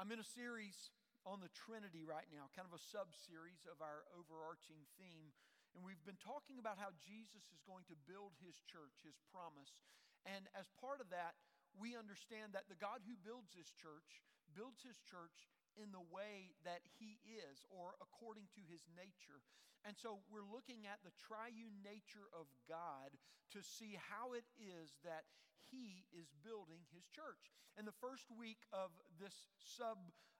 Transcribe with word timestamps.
I'm 0.00 0.08
in 0.16 0.16
a 0.16 0.32
series 0.32 0.88
on 1.28 1.44
the 1.44 1.52
Trinity 1.52 2.08
right 2.08 2.24
now, 2.32 2.48
kind 2.56 2.64
of 2.64 2.72
a 2.72 2.80
sub 2.80 3.12
series 3.12 3.68
of 3.68 3.84
our 3.84 4.08
overarching 4.16 4.80
theme. 4.96 5.28
And 5.76 5.84
we've 5.84 6.00
been 6.08 6.16
talking 6.16 6.56
about 6.56 6.80
how 6.80 6.96
Jesus 7.04 7.44
is 7.52 7.60
going 7.68 7.84
to 7.92 7.96
build 8.08 8.32
his 8.40 8.56
church, 8.64 9.04
his 9.04 9.20
promise. 9.28 9.76
And 10.24 10.48
as 10.56 10.72
part 10.80 11.04
of 11.04 11.12
that, 11.12 11.36
we 11.76 12.00
understand 12.00 12.56
that 12.56 12.72
the 12.72 12.80
God 12.80 13.04
who 13.04 13.12
builds 13.20 13.52
his 13.52 13.68
church 13.76 14.24
builds 14.56 14.80
his 14.80 14.96
church 15.04 15.52
in 15.78 15.92
the 15.92 16.06
way 16.10 16.54
that 16.64 16.82
he 16.98 17.18
is 17.26 17.66
or 17.70 17.98
according 18.02 18.50
to 18.56 18.62
his 18.66 18.82
nature. 18.94 19.42
And 19.86 19.96
so 19.96 20.20
we're 20.28 20.46
looking 20.46 20.84
at 20.84 21.00
the 21.00 21.14
triune 21.16 21.80
nature 21.80 22.28
of 22.36 22.50
God 22.68 23.16
to 23.56 23.64
see 23.64 23.96
how 23.96 24.36
it 24.36 24.44
is 24.60 24.98
that 25.02 25.24
he 25.72 26.04
is 26.12 26.30
building 26.44 26.84
his 26.92 27.06
church. 27.08 27.54
In 27.78 27.86
the 27.86 27.96
first 28.02 28.28
week 28.28 28.60
of 28.74 28.90
this 29.16 29.48
sub 29.56 29.98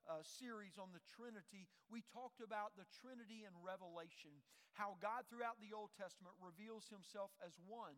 uh, 0.08 0.20
series 0.26 0.76
on 0.76 0.90
the 0.90 1.02
Trinity, 1.06 1.70
we 1.88 2.02
talked 2.10 2.42
about 2.42 2.74
the 2.74 2.88
Trinity 2.90 3.46
and 3.46 3.54
Revelation, 3.62 4.34
how 4.74 4.98
God 4.98 5.24
throughout 5.30 5.62
the 5.62 5.72
Old 5.72 5.94
Testament 5.94 6.34
reveals 6.42 6.90
himself 6.90 7.30
as 7.40 7.56
one. 7.64 7.96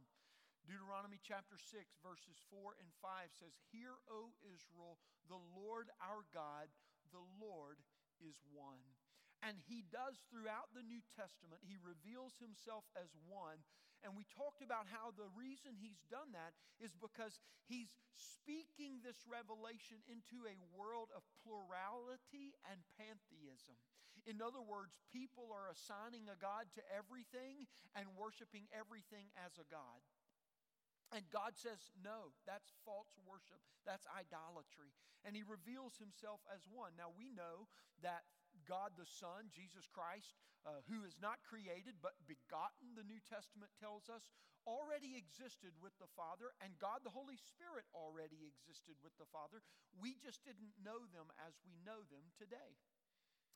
Deuteronomy 0.63 1.19
chapter 1.19 1.59
6, 1.59 1.99
verses 2.07 2.39
4 2.47 2.79
and 2.79 2.91
5 3.03 3.35
says, 3.35 3.51
Hear, 3.75 3.99
O 4.07 4.31
Israel, 4.47 5.03
the 5.27 5.43
Lord 5.59 5.91
our 5.99 6.23
God, 6.31 6.71
the 7.13 7.25
Lord 7.39 7.79
is 8.19 8.41
one. 8.51 8.83
And 9.43 9.59
he 9.67 9.83
does 9.91 10.23
throughout 10.31 10.71
the 10.71 10.87
New 10.87 11.03
Testament, 11.19 11.67
he 11.67 11.75
reveals 11.79 12.39
himself 12.39 12.87
as 12.95 13.11
one. 13.27 13.61
And 14.03 14.19
we 14.19 14.27
talked 14.35 14.63
about 14.63 14.91
how 14.91 15.15
the 15.15 15.31
reason 15.35 15.79
he's 15.79 16.03
done 16.11 16.35
that 16.35 16.55
is 16.83 16.95
because 16.99 17.39
he's 17.71 17.95
speaking 18.15 18.99
this 19.03 19.23
revelation 19.27 20.03
into 20.11 20.43
a 20.47 20.59
world 20.75 21.11
of 21.15 21.23
plurality 21.43 22.55
and 22.67 22.83
pantheism. 22.99 23.79
In 24.27 24.43
other 24.43 24.63
words, 24.63 24.95
people 25.11 25.51
are 25.51 25.71
assigning 25.71 26.31
a 26.31 26.39
God 26.39 26.71
to 26.79 26.83
everything 26.91 27.67
and 27.95 28.07
worshiping 28.15 28.71
everything 28.71 29.31
as 29.39 29.59
a 29.59 29.67
God. 29.67 30.03
And 31.13 31.29
God 31.29 31.61
says, 31.61 31.93
no, 32.01 32.33
that's 32.49 32.73
false 32.89 33.13
worship. 33.29 33.61
That's 33.85 34.09
idolatry. 34.09 34.97
And 35.29 35.37
He 35.37 35.45
reveals 35.45 36.01
Himself 36.01 36.41
as 36.49 36.65
one. 36.65 36.97
Now, 36.97 37.13
we 37.13 37.29
know 37.29 37.69
that 38.01 38.25
God 38.65 38.97
the 38.97 39.05
Son, 39.05 39.53
Jesus 39.53 39.85
Christ, 39.93 40.33
uh, 40.65 40.81
who 40.89 41.05
is 41.05 41.21
not 41.21 41.45
created 41.45 42.01
but 42.01 42.17
begotten, 42.25 42.97
the 42.97 43.05
New 43.05 43.21
Testament 43.29 43.71
tells 43.77 44.09
us, 44.09 44.33
already 44.63 45.19
existed 45.19 45.75
with 45.83 45.91
the 45.99 46.11
Father, 46.15 46.55
and 46.63 46.79
God 46.79 47.03
the 47.03 47.11
Holy 47.11 47.35
Spirit 47.35 47.83
already 47.91 48.47
existed 48.47 48.95
with 49.03 49.11
the 49.19 49.27
Father. 49.35 49.59
We 49.99 50.15
just 50.23 50.47
didn't 50.47 50.79
know 50.79 51.03
them 51.11 51.29
as 51.43 51.59
we 51.67 51.75
know 51.83 52.07
them 52.07 52.31
today. 52.39 52.79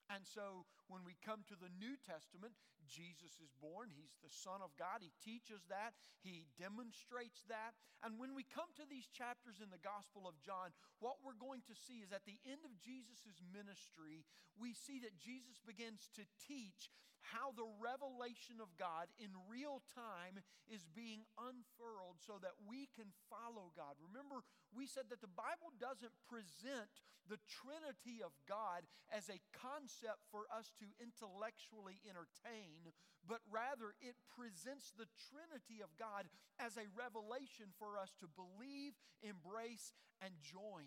And 0.07 0.23
so 0.23 0.67
when 0.87 1.03
we 1.03 1.19
come 1.19 1.43
to 1.51 1.59
the 1.59 1.73
New 1.83 1.99
Testament, 1.99 2.55
Jesus 2.87 3.43
is 3.43 3.51
born. 3.59 3.91
He's 3.91 4.15
the 4.23 4.31
Son 4.31 4.63
of 4.63 4.71
God. 4.79 5.03
He 5.03 5.11
teaches 5.19 5.67
that, 5.67 5.99
He 6.23 6.47
demonstrates 6.55 7.43
that. 7.51 7.75
And 8.07 8.15
when 8.15 8.39
we 8.39 8.47
come 8.47 8.71
to 8.79 8.87
these 8.87 9.11
chapters 9.11 9.59
in 9.59 9.75
the 9.75 9.83
Gospel 9.83 10.31
of 10.31 10.39
John, 10.39 10.71
what 11.03 11.19
we're 11.27 11.39
going 11.39 11.67
to 11.67 11.75
see 11.75 12.07
is 12.07 12.15
at 12.15 12.23
the 12.23 12.39
end 12.47 12.63
of 12.63 12.79
Jesus' 12.79 13.43
ministry, 13.51 14.23
we 14.55 14.79
see 14.79 15.03
that 15.03 15.19
Jesus 15.19 15.59
begins 15.59 16.07
to 16.15 16.23
teach 16.39 16.95
how 17.33 17.51
the 17.55 17.67
revelation 17.83 18.63
of 18.63 18.71
God 18.79 19.11
in 19.19 19.35
real 19.51 19.83
time 19.95 20.39
is 20.71 20.87
being 20.95 21.27
unfurled 21.39 22.23
so 22.23 22.39
that 22.39 22.55
we 22.67 22.87
can 22.95 23.11
follow 23.27 23.75
God. 23.75 23.99
Remember, 23.99 24.47
we 24.71 24.87
said 24.87 25.11
that 25.11 25.23
the 25.23 25.33
Bible 25.35 25.75
doesn't 25.79 26.15
present 26.31 26.91
the 27.27 27.43
Trinity 27.51 28.23
of 28.23 28.31
God 28.47 28.87
as 29.11 29.27
a 29.27 29.43
concept 29.51 30.23
for 30.31 30.47
us 30.55 30.71
to 30.79 30.87
intellectually 31.03 31.99
entertain, 32.07 32.95
but 33.27 33.43
rather 33.51 33.99
it 33.99 34.15
presents 34.31 34.95
the 34.95 35.11
Trinity 35.31 35.83
of 35.83 35.91
God 35.99 36.31
as 36.63 36.79
a 36.79 36.87
revelation 36.95 37.75
for 37.83 37.99
us 37.99 38.15
to 38.23 38.31
believe, 38.31 38.95
embrace, 39.27 39.91
and 40.23 40.39
join. 40.39 40.87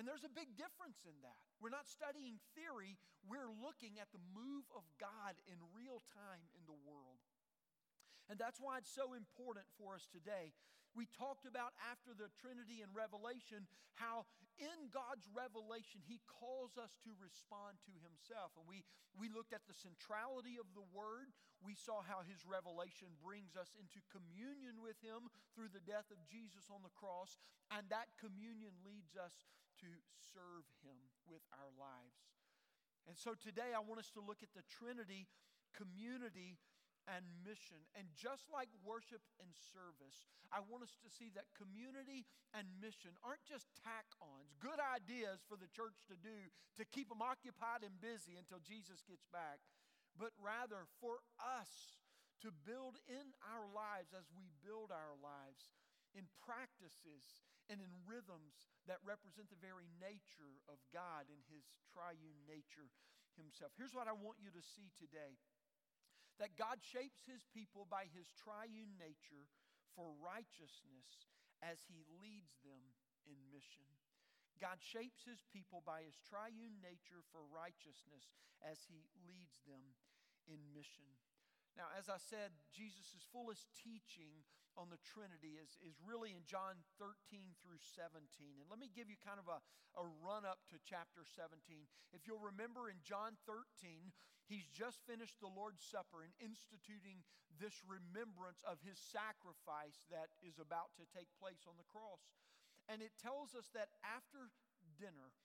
And 0.00 0.08
there's 0.08 0.24
a 0.24 0.32
big 0.32 0.56
difference 0.56 1.04
in 1.04 1.16
that. 1.20 1.44
We're 1.60 1.74
not 1.74 1.84
studying 1.84 2.40
theory, 2.56 2.96
we're 3.28 3.52
looking 3.60 4.00
at 4.00 4.08
the 4.10 4.22
move 4.32 4.64
of 4.72 4.88
God 4.96 5.36
in 5.44 5.60
real 5.76 6.00
time 6.16 6.48
in 6.56 6.64
the 6.64 6.78
world. 6.88 7.20
And 8.30 8.40
that's 8.40 8.62
why 8.62 8.80
it's 8.80 8.92
so 8.92 9.12
important 9.12 9.68
for 9.76 9.98
us 9.98 10.08
today. 10.08 10.56
We 10.92 11.08
talked 11.08 11.48
about 11.48 11.72
after 11.88 12.12
the 12.12 12.28
Trinity 12.36 12.84
and 12.84 12.92
Revelation 12.92 13.64
how 13.96 14.28
in 14.60 14.92
God's 14.92 15.24
revelation 15.32 16.04
He 16.04 16.20
calls 16.28 16.76
us 16.76 17.00
to 17.08 17.16
respond 17.16 17.80
to 17.88 17.94
Himself. 18.04 18.52
And 18.60 18.68
we, 18.68 18.84
we 19.16 19.32
looked 19.32 19.56
at 19.56 19.64
the 19.64 19.76
centrality 19.76 20.60
of 20.60 20.68
the 20.76 20.84
Word. 20.92 21.32
We 21.64 21.72
saw 21.72 22.04
how 22.04 22.20
His 22.28 22.44
revelation 22.44 23.16
brings 23.24 23.56
us 23.56 23.72
into 23.80 24.04
communion 24.12 24.84
with 24.84 25.00
Him 25.00 25.32
through 25.56 25.72
the 25.72 25.84
death 25.84 26.12
of 26.12 26.20
Jesus 26.28 26.68
on 26.68 26.84
the 26.84 26.92
cross. 26.92 27.40
And 27.72 27.88
that 27.88 28.12
communion 28.20 28.76
leads 28.84 29.16
us 29.16 29.48
to 29.82 29.90
serve 30.32 30.64
Him 30.86 30.96
with 31.26 31.42
our 31.52 31.70
lives. 31.74 32.22
And 33.06 33.18
so 33.18 33.34
today 33.34 33.74
I 33.74 33.82
want 33.82 33.98
us 33.98 34.14
to 34.14 34.22
look 34.22 34.46
at 34.46 34.54
the 34.54 34.62
Trinity 34.70 35.26
community 35.74 36.62
and 37.10 37.26
mission. 37.42 37.82
And 37.98 38.06
just 38.14 38.46
like 38.52 38.70
worship 38.86 39.22
and 39.42 39.50
service, 39.74 40.30
I 40.54 40.62
want 40.62 40.86
us 40.86 40.94
to 41.02 41.10
see 41.10 41.34
that 41.34 41.50
community 41.58 42.28
and 42.54 42.68
mission 42.78 43.18
aren't 43.26 43.42
just 43.42 43.66
tack 43.82 44.06
ons, 44.22 44.54
good 44.62 44.78
ideas 44.78 45.42
for 45.42 45.58
the 45.58 45.70
church 45.74 46.06
to 46.06 46.16
do 46.18 46.52
to 46.78 46.86
keep 46.86 47.10
them 47.10 47.24
occupied 47.24 47.82
and 47.82 47.98
busy 47.98 48.38
until 48.38 48.62
Jesus 48.62 49.02
gets 49.02 49.26
back, 49.34 49.58
but 50.14 50.30
rather 50.38 50.86
for 51.02 51.26
us 51.42 51.98
to 52.46 52.54
build 52.54 52.98
in 53.10 53.34
our 53.42 53.66
lives 53.70 54.14
as 54.14 54.30
we 54.34 54.50
build 54.62 54.94
our 54.94 55.18
lives 55.18 55.74
in 56.14 56.26
practices 56.42 57.42
and 57.70 57.78
in 57.78 57.92
rhythms 58.06 58.70
that 58.90 59.02
represent 59.02 59.50
the 59.50 59.60
very 59.60 59.86
nature 60.02 60.58
of 60.66 60.78
God 60.90 61.30
and 61.30 61.42
His 61.50 61.66
triune 61.92 62.42
nature 62.48 62.90
Himself. 63.38 63.74
Here's 63.78 63.94
what 63.94 64.10
I 64.10 64.16
want 64.16 64.42
you 64.42 64.50
to 64.54 64.62
see 64.62 64.90
today 64.98 65.38
that 66.40 66.56
God 66.56 66.80
shapes 66.80 67.22
his 67.28 67.44
people 67.52 67.84
by 67.84 68.08
his 68.08 68.26
triune 68.34 68.96
nature 68.96 69.46
for 69.92 70.10
righteousness 70.18 71.28
as 71.60 71.84
he 71.86 72.02
leads 72.18 72.56
them 72.64 72.82
in 73.28 73.36
mission. 73.52 73.86
God 74.58 74.82
shapes 74.82 75.22
his 75.26 75.42
people 75.50 75.82
by 75.86 76.06
his 76.06 76.18
triune 76.22 76.82
nature 76.82 77.22
for 77.34 77.42
righteousness 77.50 78.30
as 78.62 78.82
he 78.86 79.06
leads 79.26 79.58
them 79.66 79.94
in 80.46 80.58
mission. 80.74 81.06
Now, 81.76 81.88
as 81.96 82.12
I 82.12 82.20
said, 82.20 82.52
Jesus' 82.72 83.24
fullest 83.32 83.68
teaching 83.80 84.44
on 84.76 84.88
the 84.88 85.00
Trinity 85.04 85.60
is, 85.60 85.76
is 85.84 85.96
really 86.00 86.32
in 86.32 86.44
John 86.48 86.80
13 86.96 87.56
through 87.60 87.80
17. 87.96 88.24
And 88.60 88.68
let 88.72 88.80
me 88.80 88.88
give 88.92 89.08
you 89.12 89.20
kind 89.20 89.36
of 89.36 89.48
a, 89.48 89.60
a 89.96 90.04
run 90.24 90.48
up 90.48 90.64
to 90.72 90.80
chapter 90.84 91.24
17. 91.28 91.84
If 92.16 92.24
you'll 92.24 92.40
remember 92.40 92.88
in 92.88 93.00
John 93.04 93.36
13, 93.44 94.12
he's 94.48 94.68
just 94.72 95.04
finished 95.04 95.40
the 95.40 95.52
Lord's 95.52 95.84
Supper 95.84 96.24
and 96.24 96.32
instituting 96.40 97.20
this 97.60 97.84
remembrance 97.84 98.64
of 98.64 98.80
his 98.80 98.96
sacrifice 98.96 100.08
that 100.08 100.32
is 100.40 100.56
about 100.56 100.96
to 100.96 101.04
take 101.12 101.28
place 101.36 101.68
on 101.68 101.76
the 101.76 101.88
cross. 101.88 102.24
And 102.88 103.04
it 103.04 103.12
tells 103.20 103.52
us 103.52 103.68
that 103.76 103.92
after 104.00 104.50
dinner, 104.96 105.36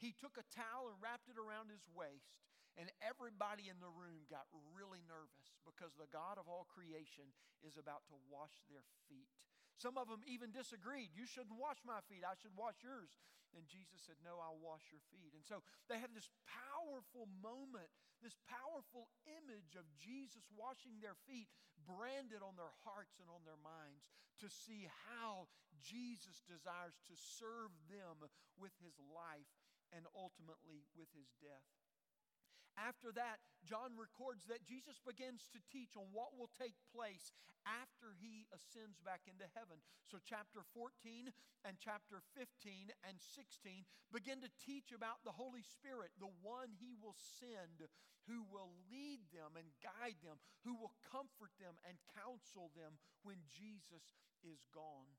he 0.00 0.16
took 0.16 0.40
a 0.40 0.48
towel 0.48 0.88
and 0.88 0.96
wrapped 0.98 1.28
it 1.28 1.36
around 1.36 1.68
his 1.68 1.84
waist, 1.92 2.32
and 2.80 2.88
everybody 3.04 3.68
in 3.68 3.76
the 3.76 3.92
room 3.92 4.24
got 4.32 4.48
really 4.72 5.04
nervous 5.04 5.52
because 5.68 5.92
the 6.00 6.08
God 6.08 6.40
of 6.40 6.48
all 6.48 6.64
creation 6.72 7.28
is 7.60 7.76
about 7.76 8.08
to 8.08 8.16
wash 8.32 8.56
their 8.72 8.88
feet. 9.04 9.28
Some 9.76 10.00
of 10.00 10.08
them 10.08 10.24
even 10.24 10.48
disagreed. 10.48 11.12
You 11.12 11.28
shouldn't 11.28 11.60
wash 11.60 11.84
my 11.84 12.00
feet, 12.08 12.24
I 12.24 12.32
should 12.40 12.56
wash 12.56 12.80
yours. 12.80 13.12
And 13.52 13.66
Jesus 13.66 14.06
said, 14.06 14.16
No, 14.22 14.38
I'll 14.38 14.62
wash 14.62 14.94
your 14.94 15.02
feet. 15.10 15.34
And 15.34 15.42
so 15.42 15.60
they 15.90 15.98
had 15.98 16.14
this 16.14 16.30
powerful 16.46 17.26
moment, 17.42 17.90
this 18.22 18.38
powerful 18.46 19.10
image 19.26 19.74
of 19.74 19.84
Jesus 19.98 20.46
washing 20.54 21.02
their 21.02 21.18
feet 21.26 21.50
branded 21.82 22.40
on 22.46 22.54
their 22.54 22.70
hearts 22.86 23.18
and 23.18 23.26
on 23.26 23.42
their 23.42 23.58
minds 23.58 24.06
to 24.38 24.48
see 24.48 24.86
how 25.08 25.50
Jesus 25.82 26.44
desires 26.46 26.96
to 27.10 27.14
serve 27.16 27.74
them 27.90 28.22
with 28.54 28.72
his 28.78 28.94
life 29.10 29.50
and 29.90 30.06
ultimately 30.14 30.86
with 30.94 31.10
his 31.10 31.32
death. 31.42 31.79
After 32.80 33.12
that, 33.12 33.44
John 33.68 33.92
records 34.00 34.48
that 34.48 34.64
Jesus 34.64 34.96
begins 35.04 35.44
to 35.52 35.60
teach 35.68 35.92
on 36.00 36.08
what 36.16 36.32
will 36.32 36.48
take 36.56 36.76
place 36.96 37.28
after 37.68 38.16
he 38.16 38.48
ascends 38.56 39.04
back 39.04 39.28
into 39.28 39.44
heaven. 39.52 39.84
So, 40.08 40.16
chapter 40.24 40.64
14 40.72 41.28
and 41.68 41.76
chapter 41.76 42.24
15 42.32 42.88
and 43.04 43.20
16 43.20 43.84
begin 44.08 44.40
to 44.40 44.50
teach 44.64 44.96
about 44.96 45.20
the 45.28 45.36
Holy 45.36 45.60
Spirit, 45.60 46.16
the 46.16 46.32
one 46.40 46.72
he 46.80 46.96
will 46.96 47.16
send, 47.36 47.84
who 48.24 48.48
will 48.48 48.72
lead 48.88 49.20
them 49.28 49.60
and 49.60 49.68
guide 49.84 50.16
them, 50.24 50.40
who 50.64 50.72
will 50.72 50.96
comfort 51.12 51.52
them 51.60 51.76
and 51.84 52.00
counsel 52.16 52.72
them 52.72 52.96
when 53.28 53.44
Jesus 53.44 54.16
is 54.40 54.64
gone. 54.72 55.12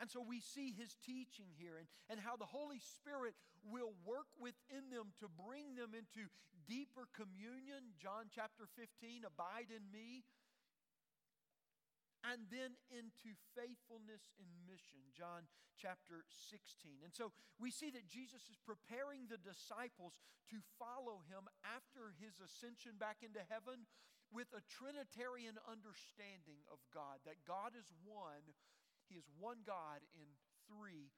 And 0.00 0.10
so 0.10 0.20
we 0.20 0.44
see 0.44 0.76
his 0.76 0.92
teaching 1.00 1.48
here 1.56 1.80
and, 1.80 1.88
and 2.12 2.20
how 2.20 2.36
the 2.36 2.48
Holy 2.48 2.80
Spirit 2.80 3.32
will 3.64 3.96
work 4.04 4.28
within 4.36 4.92
them 4.92 5.16
to 5.24 5.26
bring 5.26 5.74
them 5.74 5.96
into 5.96 6.28
deeper 6.68 7.08
communion. 7.16 7.96
John 7.96 8.28
chapter 8.28 8.68
15, 8.76 9.24
abide 9.24 9.72
in 9.72 9.88
me. 9.88 10.26
And 12.26 12.50
then 12.50 12.74
into 12.90 13.38
faithfulness 13.54 14.34
in 14.36 14.48
mission, 14.66 15.00
John 15.14 15.46
chapter 15.78 16.26
16. 16.50 17.04
And 17.06 17.14
so 17.14 17.30
we 17.60 17.70
see 17.70 17.92
that 17.94 18.10
Jesus 18.10 18.50
is 18.50 18.58
preparing 18.66 19.30
the 19.30 19.38
disciples 19.38 20.18
to 20.50 20.58
follow 20.80 21.22
him 21.30 21.46
after 21.62 22.16
his 22.18 22.42
ascension 22.42 22.98
back 22.98 23.22
into 23.22 23.44
heaven 23.46 23.86
with 24.34 24.50
a 24.50 24.64
Trinitarian 24.66 25.54
understanding 25.70 26.66
of 26.66 26.82
God, 26.90 27.22
that 27.22 27.46
God 27.46 27.78
is 27.78 27.86
one 28.02 28.42
he 29.06 29.16
is 29.16 29.26
one 29.38 29.62
God 29.62 30.02
in 30.14 30.26
three 30.66 31.14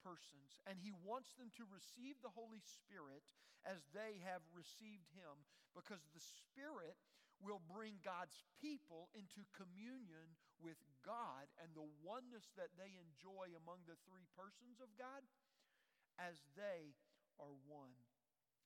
persons. 0.00 0.60
And 0.64 0.80
He 0.80 0.92
wants 1.04 1.36
them 1.36 1.52
to 1.60 1.68
receive 1.68 2.16
the 2.20 2.32
Holy 2.32 2.60
Spirit 2.64 3.24
as 3.68 3.84
they 3.92 4.20
have 4.24 4.44
received 4.56 5.12
Him 5.12 5.44
because 5.76 6.00
the 6.16 6.24
Spirit 6.24 6.96
will 7.40 7.60
bring 7.64 8.00
God's 8.04 8.44
people 8.60 9.08
into 9.16 9.48
communion 9.56 10.36
with 10.60 10.76
God 11.00 11.48
and 11.56 11.72
the 11.72 11.88
oneness 12.04 12.52
that 12.60 12.72
they 12.76 13.00
enjoy 13.00 13.56
among 13.56 13.88
the 13.88 13.96
three 14.04 14.28
persons 14.36 14.76
of 14.80 14.92
God 15.00 15.24
as 16.20 16.36
they 16.52 16.92
are 17.40 17.56
one. 17.64 17.96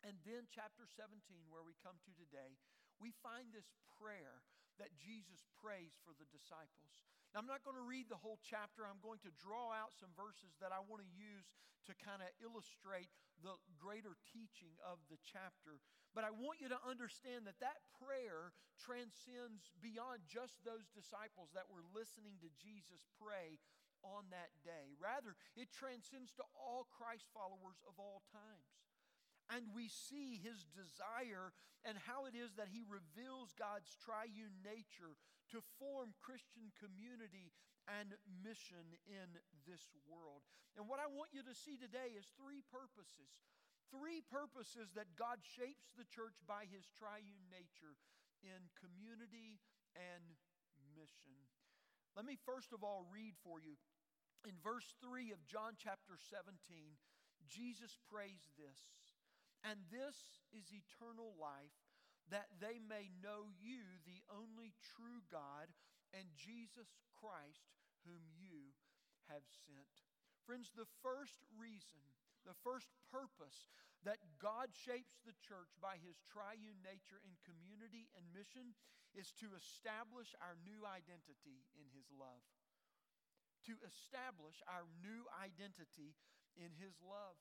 And 0.02 0.18
then, 0.26 0.50
chapter 0.50 0.84
17, 0.90 1.22
where 1.48 1.62
we 1.62 1.78
come 1.78 1.96
to 2.02 2.12
today, 2.18 2.58
we 2.98 3.14
find 3.22 3.54
this 3.54 3.70
prayer 3.94 4.42
that 4.82 4.90
Jesus 4.98 5.46
prays 5.62 5.94
for 6.02 6.12
the 6.18 6.26
disciples. 6.34 7.06
Now, 7.34 7.42
I'm 7.42 7.50
not 7.50 7.66
going 7.66 7.74
to 7.74 7.82
read 7.82 8.06
the 8.06 8.22
whole 8.22 8.38
chapter. 8.46 8.86
I'm 8.86 9.02
going 9.02 9.18
to 9.26 9.34
draw 9.42 9.74
out 9.74 9.98
some 9.98 10.14
verses 10.14 10.54
that 10.62 10.70
I 10.70 10.78
want 10.86 11.02
to 11.02 11.10
use 11.10 11.50
to 11.90 11.92
kind 11.98 12.22
of 12.22 12.30
illustrate 12.38 13.10
the 13.42 13.58
greater 13.74 14.14
teaching 14.30 14.78
of 14.86 15.02
the 15.10 15.18
chapter. 15.26 15.82
But 16.14 16.22
I 16.22 16.30
want 16.30 16.62
you 16.62 16.70
to 16.70 16.78
understand 16.86 17.50
that 17.50 17.58
that 17.58 17.82
prayer 17.98 18.54
transcends 18.78 19.74
beyond 19.82 20.22
just 20.30 20.62
those 20.62 20.86
disciples 20.94 21.50
that 21.58 21.66
were 21.66 21.82
listening 21.90 22.38
to 22.38 22.54
Jesus 22.54 23.02
pray 23.18 23.58
on 24.06 24.30
that 24.30 24.54
day. 24.62 24.94
Rather, 25.02 25.34
it 25.58 25.74
transcends 25.74 26.30
to 26.38 26.46
all 26.54 26.86
Christ 26.86 27.26
followers 27.34 27.82
of 27.82 27.98
all 27.98 28.22
times. 28.30 28.70
And 29.50 29.74
we 29.74 29.90
see 29.90 30.40
his 30.40 30.64
desire 30.70 31.52
and 31.84 32.00
how 32.00 32.24
it 32.24 32.32
is 32.32 32.56
that 32.56 32.72
he 32.72 32.86
reveals 32.86 33.52
God's 33.58 33.92
triune 34.00 34.64
nature 34.64 35.20
to 35.52 35.60
form 35.76 36.16
Christian 36.22 36.72
community 36.78 37.52
and 37.84 38.16
mission 38.40 38.96
in 39.04 39.28
this 39.68 39.92
world. 40.08 40.44
And 40.76 40.88
what 40.88 41.02
I 41.02 41.08
want 41.10 41.36
you 41.36 41.44
to 41.44 41.54
see 41.54 41.76
today 41.76 42.16
is 42.16 42.24
three 42.34 42.64
purposes. 42.72 43.30
Three 43.92 44.24
purposes 44.26 44.90
that 44.96 45.14
God 45.14 45.44
shapes 45.44 45.92
the 45.94 46.08
church 46.08 46.40
by 46.48 46.66
his 46.66 46.88
triune 46.96 47.46
nature 47.52 47.94
in 48.42 48.72
community 48.80 49.60
and 49.94 50.34
mission. 50.96 51.36
Let 52.16 52.24
me 52.24 52.40
first 52.42 52.72
of 52.72 52.82
all 52.82 53.04
read 53.12 53.36
for 53.44 53.60
you. 53.60 53.76
In 54.44 54.56
verse 54.60 54.86
3 55.00 55.32
of 55.32 55.40
John 55.48 55.76
chapter 55.78 56.16
17, 56.18 56.56
Jesus 57.48 57.96
prays 58.08 58.50
this 58.56 58.80
And 59.62 59.80
this 59.92 60.42
is 60.52 60.72
eternal 60.72 61.36
life 61.36 61.83
that 62.32 62.48
they 62.60 62.80
may 62.80 63.12
know 63.20 63.52
you, 63.60 63.84
the 64.08 64.24
only 64.32 64.72
true 64.96 65.20
God, 65.28 65.68
and 66.14 66.30
Jesus 66.38 66.88
Christ, 67.12 67.68
whom 68.06 68.22
you 68.36 68.72
have 69.28 69.44
sent. 69.64 70.04
Friends, 70.44 70.72
the 70.76 70.88
first 71.00 71.40
reason, 71.56 72.00
the 72.44 72.56
first 72.60 72.92
purpose 73.08 73.72
that 74.04 74.20
God 74.36 74.68
shapes 74.76 75.16
the 75.24 75.36
church 75.40 75.72
by 75.80 75.96
his 75.96 76.20
triune 76.28 76.84
nature 76.84 77.20
in 77.24 77.32
community 77.40 78.12
and 78.12 78.24
mission 78.36 78.76
is 79.16 79.32
to 79.40 79.56
establish 79.56 80.36
our 80.44 80.60
new 80.60 80.84
identity 80.84 81.64
in 81.72 81.88
his 81.96 82.04
love. 82.12 82.44
To 83.64 83.80
establish 83.80 84.60
our 84.68 84.84
new 85.00 85.24
identity 85.40 86.12
in 86.60 86.76
his 86.76 87.00
love. 87.00 87.40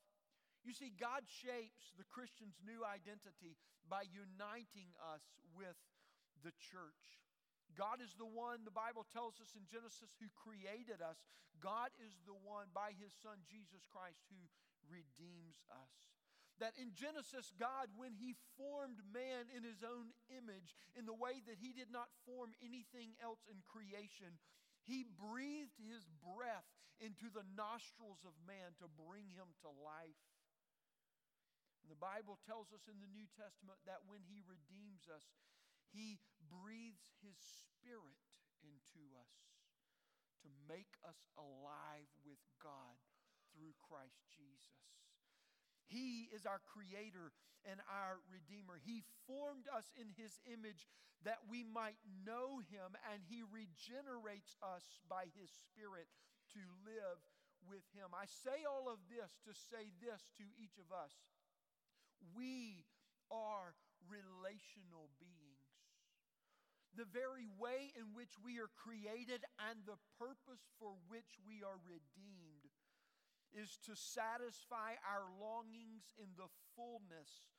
You 0.63 0.71
see, 0.71 0.95
God 0.95 1.27
shapes 1.27 1.91
the 1.99 2.07
Christian's 2.07 2.55
new 2.63 2.87
identity 2.87 3.59
by 3.85 4.07
uniting 4.07 4.95
us 5.11 5.23
with 5.51 5.75
the 6.39 6.55
church. 6.71 7.19
God 7.75 7.99
is 7.99 8.15
the 8.15 8.29
one, 8.29 8.63
the 8.63 8.73
Bible 8.73 9.03
tells 9.11 9.41
us 9.43 9.51
in 9.59 9.67
Genesis, 9.67 10.15
who 10.21 10.29
created 10.31 11.03
us. 11.03 11.19
God 11.59 11.91
is 11.99 12.15
the 12.23 12.37
one, 12.37 12.71
by 12.71 12.95
his 12.95 13.11
Son 13.19 13.41
Jesus 13.49 13.83
Christ, 13.89 14.23
who 14.29 14.39
redeems 14.87 15.57
us. 15.73 15.95
That 16.61 16.77
in 16.77 16.93
Genesis, 16.93 17.49
God, 17.57 17.89
when 17.97 18.13
he 18.13 18.37
formed 18.55 19.01
man 19.09 19.49
in 19.49 19.65
his 19.65 19.81
own 19.81 20.13
image, 20.29 20.77
in 20.93 21.09
the 21.09 21.17
way 21.17 21.41
that 21.49 21.57
he 21.57 21.73
did 21.73 21.89
not 21.89 22.13
form 22.29 22.53
anything 22.61 23.17
else 23.17 23.41
in 23.49 23.65
creation, 23.65 24.37
he 24.85 25.01
breathed 25.17 25.81
his 25.81 26.05
breath 26.21 26.69
into 27.01 27.27
the 27.33 27.47
nostrils 27.57 28.21
of 28.21 28.37
man 28.45 28.77
to 28.77 28.85
bring 28.85 29.33
him 29.33 29.49
to 29.65 29.69
life. 29.81 30.19
And 31.83 31.91
the 31.91 31.99
Bible 31.99 32.39
tells 32.47 32.71
us 32.71 32.87
in 32.87 33.03
the 33.03 33.11
New 33.11 33.27
Testament 33.35 33.83
that 33.83 34.07
when 34.07 34.23
He 34.23 34.39
redeems 34.47 35.11
us, 35.11 35.27
He 35.91 36.23
breathes 36.47 37.11
His 37.19 37.35
Spirit 37.35 38.23
into 38.63 39.03
us 39.19 39.35
to 40.43 40.49
make 40.67 40.95
us 41.03 41.27
alive 41.35 42.07
with 42.23 42.39
God 42.63 42.95
through 43.51 43.75
Christ 43.83 44.23
Jesus. 44.31 45.03
He 45.87 46.31
is 46.31 46.47
our 46.47 46.63
creator 46.63 47.35
and 47.63 47.79
our 47.87 48.19
redeemer. 48.27 48.79
He 48.79 49.03
formed 49.27 49.67
us 49.71 49.91
in 49.95 50.11
his 50.15 50.39
image 50.47 50.87
that 51.23 51.47
we 51.47 51.63
might 51.63 51.99
know 52.27 52.59
him, 52.59 52.99
and 53.07 53.23
he 53.23 53.43
regenerates 53.43 54.59
us 54.59 54.99
by 55.07 55.31
his 55.31 55.47
spirit 55.51 56.11
to 56.51 56.63
live 56.83 57.23
with 57.63 57.87
him. 57.95 58.11
I 58.11 58.27
say 58.27 58.67
all 58.67 58.91
of 58.91 58.99
this 59.07 59.39
to 59.47 59.55
say 59.55 59.95
this 60.03 60.27
to 60.35 60.43
each 60.59 60.75
of 60.75 60.91
us 60.91 61.15
we 62.31 62.85
are 63.27 63.75
relational 64.07 65.11
beings. 65.19 65.67
The 66.93 67.09
very 67.09 67.49
way 67.49 67.89
in 67.97 68.13
which 68.13 68.37
we 68.37 68.61
are 68.61 68.69
created 68.77 69.41
and 69.57 69.81
the 69.83 69.97
purpose 70.21 70.61
for 70.77 70.93
which 71.09 71.41
we 71.41 71.65
are 71.65 71.81
redeemed 71.81 72.69
is 73.49 73.81
to 73.89 73.97
satisfy 73.97 74.97
our 75.01 75.25
longings 75.41 76.13
in 76.21 76.37
the 76.37 76.49
fullness 76.77 77.49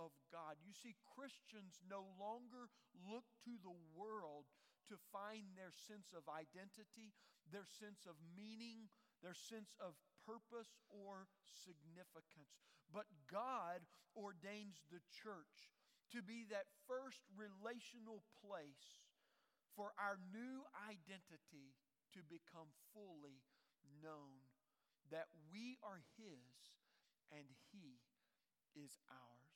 of 0.00 0.12
God. 0.32 0.56
You 0.64 0.72
see, 0.72 0.96
Christians 1.04 1.80
no 1.84 2.08
longer 2.16 2.72
look 2.96 3.28
to 3.44 3.60
the 3.60 3.76
world 3.92 4.48
to 4.88 4.96
find 5.12 5.52
their 5.56 5.72
sense 5.72 6.16
of 6.16 6.24
identity, 6.28 7.12
their 7.48 7.68
sense 7.68 8.08
of 8.08 8.16
meaning, 8.32 8.88
their 9.20 9.36
sense 9.36 9.76
of 9.76 9.96
purpose 10.30 10.78
or 10.86 11.26
significance. 11.50 12.62
But 12.94 13.10
God 13.26 13.82
ordains 14.14 14.86
the 14.94 15.02
church 15.10 15.74
to 16.14 16.22
be 16.22 16.46
that 16.50 16.70
first 16.86 17.22
relational 17.34 18.22
place 18.38 19.02
for 19.74 19.90
our 19.98 20.18
new 20.30 20.62
identity 20.86 21.74
to 22.14 22.22
become 22.26 22.70
fully 22.94 23.42
known 24.02 24.46
that 25.10 25.26
we 25.50 25.78
are 25.82 26.02
His 26.18 26.78
and 27.34 27.46
He 27.70 27.98
is 28.74 28.98
ours. 29.10 29.49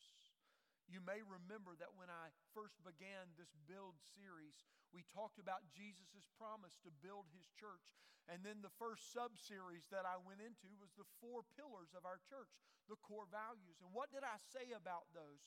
You 0.87 1.01
may 1.01 1.25
remember 1.25 1.75
that 1.81 1.97
when 1.97 2.13
I 2.13 2.31
first 2.53 2.77
began 2.85 3.33
this 3.35 3.57
build 3.65 3.97
series, 4.15 4.55
we 4.93 5.03
talked 5.11 5.41
about 5.41 5.65
Jesus' 5.73 6.29
promise 6.37 6.77
to 6.85 6.93
build 7.03 7.27
his 7.33 7.49
church. 7.57 7.83
And 8.29 8.41
then 8.41 8.65
the 8.65 8.73
first 8.81 9.13
sub 9.13 9.37
series 9.37 9.85
that 9.93 10.09
I 10.09 10.17
went 10.17 10.41
into 10.41 10.73
was 10.81 10.93
the 10.97 11.09
four 11.21 11.45
pillars 11.57 11.93
of 11.93 12.09
our 12.09 12.21
church, 12.25 12.53
the 12.89 13.01
core 13.05 13.29
values. 13.29 13.81
And 13.85 13.93
what 13.93 14.09
did 14.13 14.25
I 14.25 14.41
say 14.41 14.73
about 14.73 15.09
those? 15.13 15.45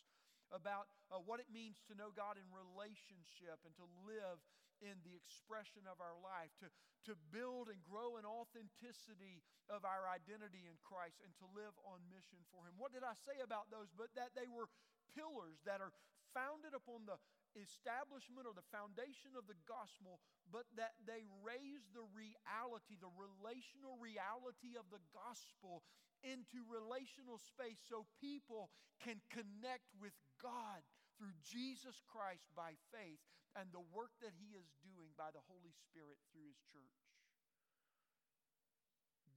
About 0.53 0.87
uh, 1.09 1.19
what 1.19 1.41
it 1.41 1.49
means 1.51 1.81
to 1.89 1.97
know 1.97 2.13
God 2.13 2.37
in 2.39 2.47
relationship 2.53 3.59
and 3.65 3.73
to 3.81 3.85
live 4.05 4.39
in 4.81 5.01
the 5.01 5.15
expression 5.17 5.85
of 5.89 5.97
our 5.99 6.17
life, 6.19 6.53
to, 6.61 6.67
to 7.09 7.13
build 7.33 7.69
and 7.71 7.81
grow 7.85 8.19
an 8.19 8.27
authenticity 8.27 9.41
of 9.67 9.83
our 9.83 10.07
identity 10.07 10.67
in 10.69 10.77
Christ, 10.83 11.19
and 11.23 11.33
to 11.41 11.47
live 11.51 11.73
on 11.83 12.03
mission 12.11 12.39
for 12.53 12.65
Him. 12.65 12.77
What 12.77 12.93
did 12.93 13.03
I 13.03 13.15
say 13.15 13.41
about 13.41 13.69
those? 13.73 13.89
But 13.93 14.13
that 14.13 14.37
they 14.37 14.47
were 14.47 14.69
pillars 15.15 15.59
that 15.65 15.81
are 15.81 15.95
founded 16.35 16.77
upon 16.77 17.09
the 17.09 17.17
establishment 17.57 18.45
or 18.45 18.53
the 18.53 18.65
foundation 18.69 19.33
of 19.33 19.49
the 19.49 19.57
gospel, 19.65 20.21
but 20.53 20.69
that 20.77 20.93
they 21.09 21.25
raise 21.41 21.89
the 21.95 22.05
reality, 22.13 22.99
the 23.01 23.13
relational 23.17 23.97
reality 23.97 24.77
of 24.77 24.85
the 24.93 25.01
gospel 25.09 25.81
into 26.21 26.61
relational 26.69 27.41
space 27.41 27.81
so 27.89 28.05
people 28.21 28.69
can 29.01 29.21
connect 29.29 29.89
with 29.97 30.13
God 30.41 30.81
through 31.17 31.33
Jesus 31.41 31.97
Christ 32.05 32.45
by 32.53 32.77
faith 32.93 33.21
and 33.57 33.73
the 33.73 33.83
work 33.89 34.13
that 34.21 34.37
He 34.37 34.53
is 34.53 34.69
doing 34.85 35.17
by 35.17 35.33
the 35.33 35.41
Holy 35.49 35.73
Spirit 35.73 36.21
through 36.29 36.45
His 36.45 36.61
church. 36.69 37.01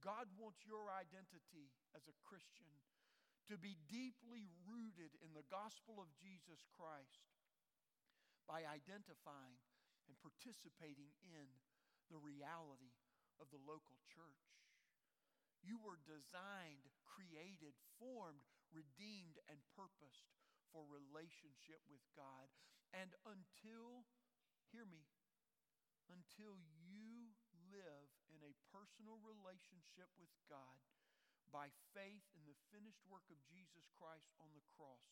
God 0.01 0.29
wants 0.37 0.65
your 0.65 0.89
identity 0.89 1.73
as 1.93 2.05
a 2.05 2.17
Christian 2.25 2.69
to 3.49 3.57
be 3.57 3.77
deeply 3.89 4.49
rooted 4.65 5.17
in 5.21 5.33
the 5.33 5.45
gospel 5.49 5.97
of 5.97 6.09
Jesus 6.17 6.61
Christ 6.77 7.25
by 8.49 8.65
identifying 8.65 9.61
and 10.09 10.17
participating 10.21 11.13
in 11.21 11.45
the 12.09 12.17
reality 12.17 12.97
of 13.37 13.49
the 13.53 13.61
local 13.61 13.97
church. 14.09 14.45
You 15.61 15.77
were 15.77 16.01
designed, 16.01 16.89
created, 17.05 17.77
formed, 18.01 18.41
redeemed, 18.73 19.37
and 19.45 19.61
purposed 19.77 20.33
for 20.73 20.81
relationship 20.89 21.85
with 21.85 22.01
God. 22.17 22.49
And 22.91 23.15
until, 23.23 24.03
hear 24.71 24.83
me, 24.83 25.07
until 26.11 26.59
you 26.83 27.31
live 27.71 28.11
in 28.27 28.43
a 28.43 28.57
personal 28.67 29.15
relationship 29.23 30.11
with 30.19 30.31
God 30.51 30.83
by 31.51 31.71
faith 31.95 32.27
in 32.35 32.43
the 32.43 32.55
finished 32.71 33.03
work 33.07 33.27
of 33.31 33.39
Jesus 33.47 33.87
Christ 33.95 34.35
on 34.39 34.51
the 34.51 34.63
cross, 34.75 35.07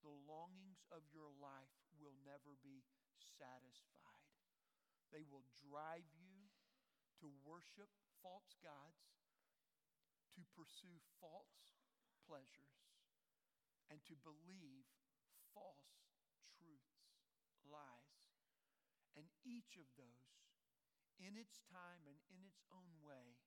the 0.00 0.12
longings 0.28 0.84
of 0.92 1.04
your 1.12 1.32
life 1.40 1.72
will 1.96 2.16
never 2.24 2.56
be 2.60 2.84
satisfied. 3.40 4.32
They 5.12 5.24
will 5.24 5.44
drive 5.60 6.08
you 6.16 6.48
to 7.20 7.28
worship 7.44 7.88
false 8.20 8.56
gods, 8.60 9.12
to 10.36 10.42
pursue 10.52 11.00
false 11.20 11.68
pleasures, 12.24 12.76
and 13.88 14.00
to 14.08 14.16
believe 14.20 14.88
false 15.52 15.88
truths, 16.56 17.08
lies. 17.64 18.20
And 19.14 19.30
each 19.54 19.78
of 19.78 19.86
those, 19.94 20.34
in 21.22 21.38
its 21.38 21.62
time 21.70 22.02
and 22.10 22.18
in 22.26 22.42
its 22.42 22.66
own 22.74 22.98
way, 22.98 23.38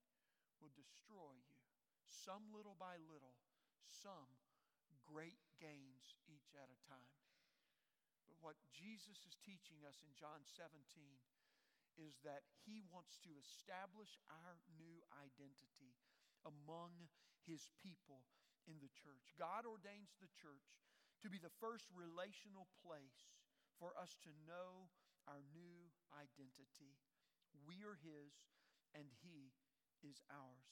will 0.64 0.72
destroy 0.72 1.36
you, 1.36 1.60
some 2.08 2.48
little 2.56 2.80
by 2.80 2.96
little, 2.96 3.36
some 3.84 4.40
great 5.04 5.44
gains 5.60 6.16
each 6.32 6.56
at 6.56 6.72
a 6.72 6.80
time. 6.88 7.20
But 8.24 8.40
what 8.40 8.60
Jesus 8.72 9.28
is 9.28 9.36
teaching 9.44 9.84
us 9.84 10.00
in 10.00 10.16
John 10.16 10.48
17 10.48 10.80
is 12.00 12.20
that 12.24 12.48
he 12.64 12.80
wants 12.88 13.20
to 13.26 13.36
establish 13.36 14.20
our 14.32 14.62
new 14.80 15.04
identity 15.12 15.98
among 16.46 17.12
his 17.44 17.68
people 17.80 18.28
in 18.70 18.78
the 18.84 18.92
church. 18.92 19.34
God 19.40 19.64
ordains 19.64 20.14
the 20.20 20.30
church 20.32 20.76
to 21.24 21.32
be 21.32 21.42
the 21.42 21.54
first 21.58 21.90
relational 21.90 22.70
place 22.84 23.32
for 23.82 23.96
us 23.98 24.14
to 24.28 24.32
know 24.46 24.94
our 25.27 25.43
new 25.53 25.91
identity. 26.15 26.96
We 27.67 27.84
are 27.84 28.00
His, 28.00 28.34
and 28.96 29.12
He 29.22 29.53
is 30.01 30.24
ours. 30.31 30.72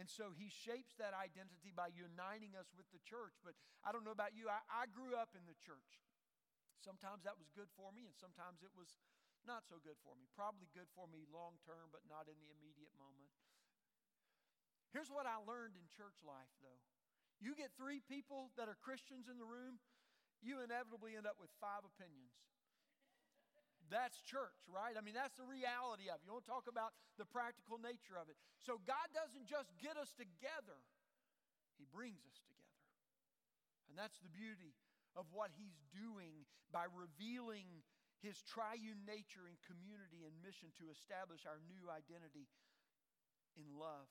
And 0.00 0.08
so 0.08 0.32
He 0.32 0.48
shapes 0.48 0.96
that 0.96 1.12
identity 1.12 1.70
by 1.70 1.92
uniting 1.92 2.56
us 2.56 2.72
with 2.72 2.88
the 2.90 3.02
church. 3.04 3.36
But 3.44 3.54
I 3.84 3.92
don't 3.92 4.02
know 4.02 4.16
about 4.16 4.32
you, 4.32 4.48
I, 4.48 4.64
I 4.72 4.88
grew 4.88 5.12
up 5.14 5.36
in 5.36 5.44
the 5.44 5.58
church. 5.60 6.00
Sometimes 6.80 7.22
that 7.22 7.38
was 7.38 7.52
good 7.52 7.70
for 7.78 7.94
me, 7.94 8.10
and 8.10 8.16
sometimes 8.18 8.64
it 8.64 8.74
was 8.74 8.98
not 9.46 9.62
so 9.68 9.78
good 9.78 10.00
for 10.02 10.18
me. 10.18 10.26
Probably 10.34 10.66
good 10.74 10.90
for 10.96 11.06
me 11.06 11.28
long 11.30 11.60
term, 11.62 11.94
but 11.94 12.02
not 12.10 12.26
in 12.26 12.34
the 12.42 12.50
immediate 12.50 12.90
moment. 12.98 13.30
Here's 14.90 15.12
what 15.12 15.30
I 15.30 15.38
learned 15.38 15.78
in 15.78 15.86
church 15.88 16.18
life, 16.26 16.50
though 16.58 16.82
you 17.42 17.58
get 17.58 17.74
three 17.74 17.98
people 17.98 18.54
that 18.54 18.70
are 18.70 18.78
Christians 18.78 19.26
in 19.26 19.34
the 19.34 19.48
room, 19.48 19.82
you 20.38 20.62
inevitably 20.62 21.18
end 21.18 21.26
up 21.26 21.42
with 21.42 21.50
five 21.58 21.82
opinions. 21.82 22.30
That's 23.92 24.16
church, 24.24 24.56
right? 24.72 24.96
I 24.96 25.04
mean, 25.04 25.12
that's 25.12 25.36
the 25.36 25.44
reality 25.44 26.08
of 26.08 26.16
it. 26.16 26.24
You 26.24 26.32
want 26.32 26.48
to 26.48 26.52
talk 26.56 26.64
about 26.64 26.96
the 27.20 27.28
practical 27.28 27.76
nature 27.76 28.16
of 28.16 28.32
it. 28.32 28.40
So, 28.64 28.80
God 28.88 29.12
doesn't 29.12 29.44
just 29.44 29.68
get 29.76 30.00
us 30.00 30.16
together, 30.16 30.80
He 31.76 31.84
brings 31.84 32.24
us 32.24 32.40
together. 32.48 32.80
And 33.92 33.94
that's 34.00 34.16
the 34.24 34.32
beauty 34.32 34.72
of 35.12 35.28
what 35.28 35.52
He's 35.52 35.76
doing 35.92 36.48
by 36.72 36.88
revealing 36.88 37.84
His 38.24 38.40
triune 38.48 39.04
nature 39.04 39.44
in 39.44 39.60
community 39.68 40.24
and 40.24 40.32
mission 40.40 40.72
to 40.80 40.88
establish 40.88 41.44
our 41.44 41.60
new 41.68 41.92
identity 41.92 42.48
in 43.60 43.68
love 43.76 44.08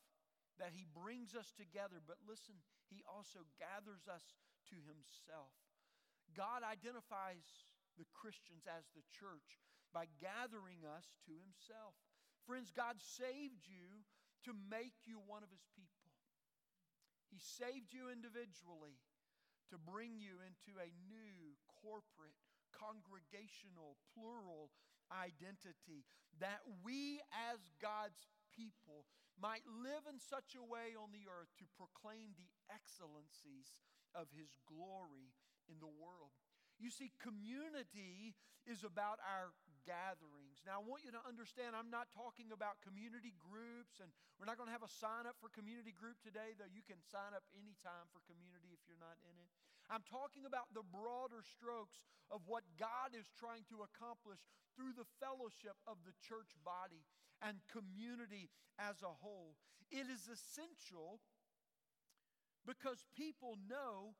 that 0.61 0.77
He 0.77 0.85
brings 0.85 1.33
us 1.33 1.49
together, 1.57 1.97
but 2.05 2.21
listen, 2.21 2.61
He 2.93 3.01
also 3.09 3.49
gathers 3.57 4.05
us 4.05 4.37
to 4.69 4.77
Himself. 4.85 5.57
God 6.37 6.61
identifies 6.61 7.65
the 7.97 8.05
Christians 8.13 8.69
as 8.69 8.85
the 8.93 9.01
church 9.09 9.57
by 9.93 10.07
gathering 10.19 10.87
us 10.87 11.11
to 11.27 11.33
Himself. 11.35 11.95
Friends, 12.47 12.71
God 12.73 12.97
saved 12.99 13.67
you 13.69 14.03
to 14.47 14.51
make 14.71 15.05
you 15.05 15.21
one 15.21 15.43
of 15.45 15.53
His 15.53 15.67
people. 15.71 16.11
He 17.29 17.39
saved 17.39 17.95
you 17.95 18.11
individually 18.11 18.99
to 19.71 19.79
bring 19.79 20.19
you 20.19 20.43
into 20.43 20.75
a 20.75 20.91
new 21.07 21.55
corporate, 21.79 22.35
congregational, 22.75 23.95
plural 24.11 24.71
identity 25.11 26.03
that 26.39 26.63
we 26.83 27.23
as 27.31 27.59
God's 27.79 28.27
people 28.51 29.07
might 29.39 29.63
live 29.67 30.03
in 30.11 30.19
such 30.19 30.59
a 30.59 30.63
way 30.63 30.95
on 30.95 31.15
the 31.15 31.27
earth 31.27 31.51
to 31.59 31.75
proclaim 31.79 32.35
the 32.35 32.51
excellencies 32.67 33.79
of 34.11 34.27
his 34.35 34.59
glory 34.67 35.31
in 35.71 35.79
the 35.79 35.89
world. 35.89 36.35
You 36.77 36.91
see, 36.91 37.15
community 37.21 38.35
is 38.67 38.83
about 38.83 39.23
our 39.23 39.55
gatherings. 39.83 40.61
Now, 40.63 40.79
I 40.79 40.83
want 40.83 41.01
you 41.05 41.13
to 41.13 41.23
understand, 41.25 41.73
I'm 41.73 41.89
not 41.89 42.09
talking 42.13 42.53
about 42.53 42.81
community 42.85 43.33
groups, 43.37 43.99
and 43.99 44.13
we're 44.37 44.49
not 44.49 44.55
going 44.55 44.69
to 44.69 44.75
have 44.75 44.85
a 44.85 44.91
sign 44.91 45.25
up 45.25 45.37
for 45.41 45.49
community 45.51 45.93
group 45.93 46.21
today, 46.21 46.53
though 46.57 46.69
you 46.69 46.85
can 46.85 47.01
sign 47.01 47.33
up 47.33 47.45
anytime 47.53 48.09
for 48.13 48.21
community 48.29 48.71
if 48.73 48.81
you're 48.85 49.01
not 49.01 49.17
in 49.25 49.35
it. 49.37 49.49
I'm 49.89 50.05
talking 50.07 50.47
about 50.47 50.71
the 50.71 50.85
broader 50.87 51.43
strokes 51.43 51.99
of 52.31 52.45
what 52.47 52.63
God 52.79 53.11
is 53.11 53.27
trying 53.35 53.67
to 53.73 53.83
accomplish 53.83 54.39
through 54.77 54.95
the 54.95 55.09
fellowship 55.19 55.75
of 55.83 55.99
the 56.07 56.15
church 56.23 56.55
body 56.63 57.03
and 57.43 57.59
community 57.67 58.47
as 58.79 59.03
a 59.03 59.11
whole. 59.11 59.59
It 59.91 60.07
is 60.07 60.31
essential 60.31 61.19
because 62.63 63.03
people 63.17 63.57
know 63.67 64.15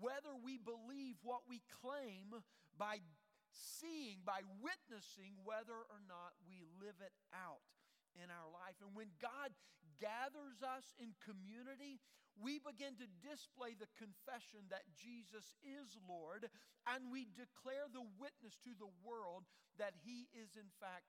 whether 0.00 0.34
we 0.34 0.58
believe 0.58 1.16
what 1.22 1.46
we 1.48 1.62
claim 1.80 2.34
by 2.76 2.98
seeing, 3.54 4.20
by 4.26 4.42
witnessing, 4.58 5.38
whether 5.46 5.74
or 5.74 6.02
not 6.10 6.34
we 6.44 6.66
live 6.82 6.98
it 6.98 7.14
out 7.30 7.62
in 8.18 8.30
our 8.30 8.50
life. 8.50 8.78
And 8.82 8.94
when 8.94 9.14
God 9.22 9.54
gathers 10.02 10.62
us 10.62 10.94
in 10.98 11.14
community, 11.22 12.02
we 12.34 12.58
begin 12.58 12.98
to 12.98 13.06
display 13.22 13.78
the 13.78 13.90
confession 13.94 14.66
that 14.74 14.82
Jesus 14.98 15.54
is 15.62 15.94
Lord, 16.02 16.50
and 16.90 17.10
we 17.14 17.30
declare 17.38 17.86
the 17.86 18.02
witness 18.18 18.58
to 18.66 18.74
the 18.74 18.90
world 19.06 19.46
that 19.78 19.94
He 20.02 20.26
is, 20.34 20.58
in 20.58 20.70
fact, 20.82 21.06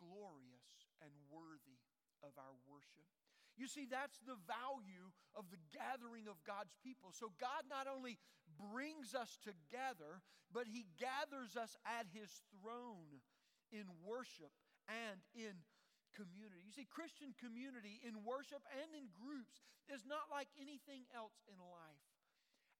glorious 0.00 0.88
and 1.04 1.12
worthy 1.28 1.80
of 2.24 2.32
our 2.40 2.56
worship. 2.64 3.04
You 3.60 3.68
see, 3.68 3.84
that's 3.84 4.16
the 4.24 4.40
value 4.48 5.12
of 5.36 5.52
the 5.52 5.60
gathering 5.76 6.24
of 6.24 6.40
God's 6.48 6.72
people. 6.80 7.12
So, 7.12 7.36
God 7.36 7.68
not 7.68 7.84
only 7.84 8.16
brings 8.72 9.16
us 9.16 9.40
together, 9.40 10.20
but 10.52 10.68
He 10.68 10.84
gathers 11.00 11.56
us 11.56 11.76
at 11.88 12.06
His 12.12 12.28
throne 12.60 13.24
in 13.72 13.88
worship 14.04 14.52
and 14.86 15.18
in 15.32 15.54
community. 16.12 16.66
You 16.66 16.74
see, 16.74 16.86
Christian 16.90 17.32
community 17.38 18.02
in 18.02 18.26
worship 18.26 18.60
and 18.74 18.90
in 18.92 19.08
groups 19.14 19.62
is 19.88 20.02
not 20.04 20.28
like 20.28 20.50
anything 20.58 21.06
else 21.14 21.38
in 21.46 21.56
life. 21.58 22.04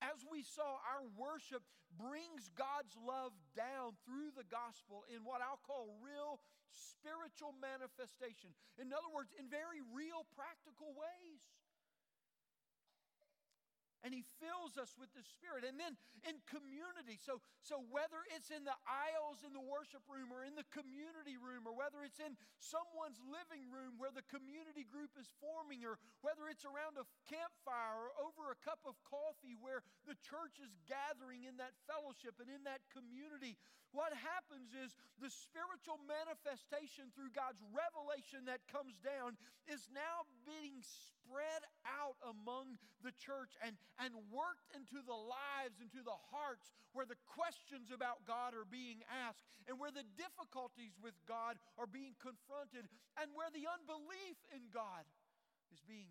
As 0.00 0.24
we 0.24 0.40
saw, 0.40 0.80
our 0.80 1.04
worship 1.12 1.60
brings 1.92 2.48
God's 2.56 2.96
love 2.96 3.36
down 3.52 4.00
through 4.08 4.32
the 4.32 4.48
gospel 4.48 5.04
in 5.12 5.26
what 5.28 5.44
I'll 5.44 5.60
call 5.60 5.92
real 6.00 6.40
spiritual 6.72 7.52
manifestation. 7.58 8.54
In 8.80 8.94
other 8.94 9.10
words, 9.12 9.34
in 9.36 9.50
very 9.50 9.82
real, 9.92 10.24
practical 10.32 10.94
ways 10.96 11.50
and 14.04 14.14
he 14.14 14.24
fills 14.40 14.80
us 14.80 14.96
with 14.96 15.12
the 15.12 15.22
spirit. 15.22 15.64
And 15.64 15.76
then 15.76 15.96
in 16.28 16.36
community 16.44 17.16
so 17.16 17.40
so 17.64 17.80
whether 17.88 18.20
it's 18.32 18.52
in 18.52 18.64
the 18.68 18.76
aisles 18.84 19.40
in 19.40 19.56
the 19.56 19.62
worship 19.62 20.04
room 20.04 20.28
or 20.28 20.44
in 20.44 20.52
the 20.52 20.66
community 20.68 21.40
room 21.40 21.64
or 21.64 21.72
whether 21.72 22.04
it's 22.04 22.20
in 22.20 22.36
someone's 22.60 23.20
living 23.24 23.64
room 23.72 23.96
where 23.96 24.12
the 24.12 24.24
community 24.28 24.84
group 24.84 25.16
is 25.16 25.32
forming 25.40 25.80
or 25.84 25.96
whether 26.20 26.48
it's 26.52 26.68
around 26.68 27.00
a 27.00 27.08
campfire 27.24 27.96
or 27.96 28.12
over 28.20 28.52
a 28.52 28.58
cup 28.60 28.80
of 28.84 29.00
coffee 29.08 29.56
where 29.56 29.80
the 30.04 30.16
church 30.20 30.60
is 30.60 30.76
gathering 30.84 31.48
in 31.48 31.56
that 31.56 31.72
fellowship 31.88 32.36
and 32.36 32.52
in 32.52 32.60
that 32.68 32.84
community 32.92 33.56
what 33.90 34.14
happens 34.14 34.70
is 34.70 34.94
the 35.18 35.32
spiritual 35.32 35.98
manifestation 36.06 37.10
through 37.10 37.34
God's 37.34 37.58
revelation 37.74 38.46
that 38.46 38.62
comes 38.70 38.94
down 39.02 39.34
is 39.66 39.90
now 39.90 40.22
being 40.46 40.78
spread 41.30 41.62
out 41.86 42.18
among 42.26 42.74
the 43.06 43.14
church 43.22 43.54
and, 43.62 43.78
and 44.02 44.10
worked 44.34 44.66
into 44.74 44.98
the 44.98 45.14
lives, 45.14 45.78
into 45.78 46.02
the 46.02 46.18
hearts 46.34 46.74
where 46.90 47.06
the 47.06 47.18
questions 47.30 47.94
about 47.94 48.26
God 48.26 48.50
are 48.58 48.66
being 48.66 49.06
asked 49.06 49.46
and 49.70 49.78
where 49.78 49.94
the 49.94 50.04
difficulties 50.18 50.98
with 50.98 51.14
God 51.30 51.54
are 51.78 51.86
being 51.86 52.18
confronted 52.18 52.90
and 53.14 53.30
where 53.38 53.48
the 53.54 53.62
unbelief 53.70 54.38
in 54.50 54.66
God 54.74 55.06
is 55.70 55.78
being 55.86 56.10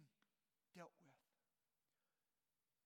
dealt 0.72 0.96
with. 1.04 1.12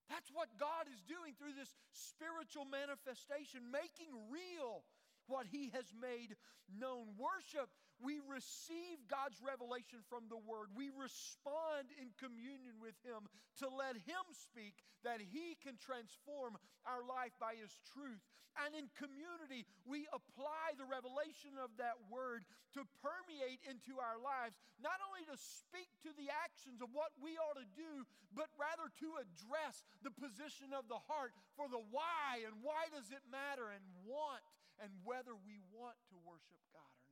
That's 0.09 0.33
what 0.33 0.49
God 0.57 0.89
is 0.89 1.05
doing 1.05 1.37
through 1.37 1.53
this 1.53 1.69
spiritual 1.93 2.65
manifestation, 2.65 3.69
making 3.69 4.09
real 4.33 4.81
what 5.29 5.45
He 5.47 5.69
has 5.73 5.89
made 5.93 6.33
known. 6.69 7.13
Worship, 7.15 7.69
we 8.03 8.19
receive 8.27 8.99
God's 9.07 9.39
revelation 9.39 10.03
from 10.11 10.27
the 10.27 10.37
Word. 10.43 10.69
We 10.75 10.91
respond 10.91 11.87
in 11.95 12.11
communion 12.19 12.77
with 12.83 12.99
Him 13.07 13.25
to 13.63 13.71
let 13.71 13.95
Him 14.03 14.23
speak 14.35 14.83
that 15.07 15.23
He 15.23 15.55
can 15.63 15.79
transform 15.79 16.59
our 16.83 17.01
life 17.07 17.33
by 17.39 17.55
His 17.55 17.71
truth. 17.95 18.19
And 18.53 18.77
in 18.77 18.85
community, 18.93 19.65
we 19.81 20.05
apply 20.13 20.77
the 20.77 20.85
revelation 20.85 21.57
of 21.57 21.73
that 21.81 21.97
Word 22.11 22.45
to 22.77 22.85
permeate 23.01 23.63
into 23.65 23.97
our 23.97 24.21
lives, 24.21 24.59
not 24.77 25.01
only 25.09 25.25
to 25.25 25.37
speak 25.39 25.89
to 26.05 26.13
the 26.13 26.29
actions 26.29 26.83
of 26.83 26.93
what 26.93 27.09
we 27.17 27.39
ought 27.41 27.57
to 27.57 27.65
do, 27.73 28.05
but 28.35 28.51
rather 28.59 28.93
to 29.01 29.09
address 29.17 29.81
the 30.05 30.13
position 30.13 30.69
of 30.75 30.85
the 30.85 31.01
heart 31.09 31.33
for 31.57 31.65
the 31.65 31.81
why 31.89 32.45
and 32.45 32.61
why 32.61 32.85
does 32.93 33.09
it 33.09 33.25
matter 33.33 33.73
and 33.73 33.85
want 34.05 34.43
and 34.81 34.89
whether 35.05 35.33
we 35.33 35.61
want 35.73 35.97
to 36.09 36.17
worship 36.25 36.61
God. 36.73 37.02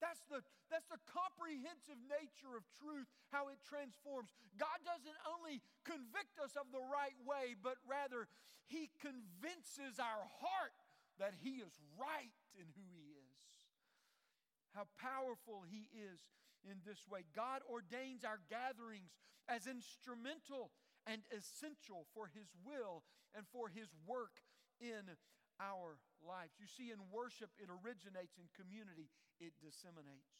That's 0.00 0.20
the, 0.28 0.44
that's 0.68 0.86
the 0.92 1.00
comprehensive 1.08 1.96
nature 2.08 2.56
of 2.56 2.64
truth, 2.76 3.08
how 3.32 3.48
it 3.48 3.60
transforms. 3.64 4.32
God 4.60 4.78
doesn't 4.84 5.20
only 5.24 5.64
convict 5.88 6.36
us 6.36 6.56
of 6.56 6.68
the 6.72 6.82
right 6.84 7.16
way, 7.24 7.56
but 7.56 7.80
rather 7.88 8.28
He 8.68 8.92
convinces 9.00 9.96
our 9.96 10.24
heart 10.44 10.76
that 11.16 11.32
He 11.40 11.64
is 11.64 11.72
right 11.96 12.36
in 12.56 12.68
who 12.76 12.86
He 12.92 13.16
is. 13.16 13.40
How 14.76 14.84
powerful 15.00 15.64
He 15.64 15.88
is 15.96 16.20
in 16.68 16.84
this 16.84 17.08
way. 17.08 17.24
God 17.32 17.64
ordains 17.64 18.20
our 18.20 18.44
gatherings 18.52 19.16
as 19.48 19.64
instrumental 19.64 20.74
and 21.06 21.22
essential 21.32 22.04
for 22.12 22.28
His 22.28 22.52
will 22.66 23.06
and 23.32 23.46
for 23.48 23.72
His 23.72 23.88
work 24.04 24.42
in 24.76 25.16
our 25.56 25.96
lives. 26.20 26.52
You 26.60 26.68
see, 26.68 26.92
in 26.92 27.00
worship, 27.08 27.48
it 27.56 27.72
originates, 27.72 28.36
in 28.36 28.48
community, 28.52 29.08
it 29.40 29.52
disseminates. 29.62 30.36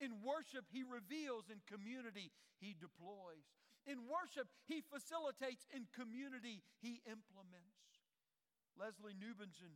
In 0.00 0.22
worship, 0.22 0.66
He 0.70 0.86
reveals, 0.86 1.50
in 1.50 1.60
community, 1.66 2.30
He 2.62 2.74
deploys. 2.74 3.46
In 3.86 4.06
worship, 4.06 4.46
He 4.66 4.84
facilitates, 4.84 5.66
in 5.74 5.90
community, 5.90 6.62
He 6.78 7.02
implements. 7.08 7.82
Lesslie 8.78 9.18
Newbigin, 9.18 9.74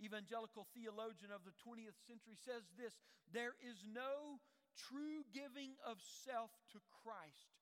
evangelical 0.00 0.64
theologian 0.72 1.28
of 1.28 1.44
the 1.44 1.52
20th 1.60 2.00
century, 2.08 2.36
says 2.40 2.64
this 2.80 2.96
There 3.28 3.52
is 3.60 3.84
no 3.84 4.40
true 4.76 5.28
giving 5.32 5.76
of 5.84 6.00
self 6.00 6.52
to 6.72 6.80
Christ 7.04 7.56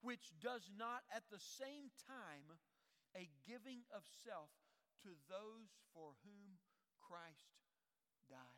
which 0.00 0.30
does 0.38 0.70
not 0.78 1.02
at 1.10 1.26
the 1.30 1.42
same 1.42 1.90
time 2.06 2.54
a 3.16 3.26
giving 3.46 3.82
of 3.90 4.06
self 4.22 4.50
to 5.02 5.10
those 5.26 5.74
for 5.94 6.14
whom 6.22 6.58
Christ 7.02 7.58
died. 8.30 8.57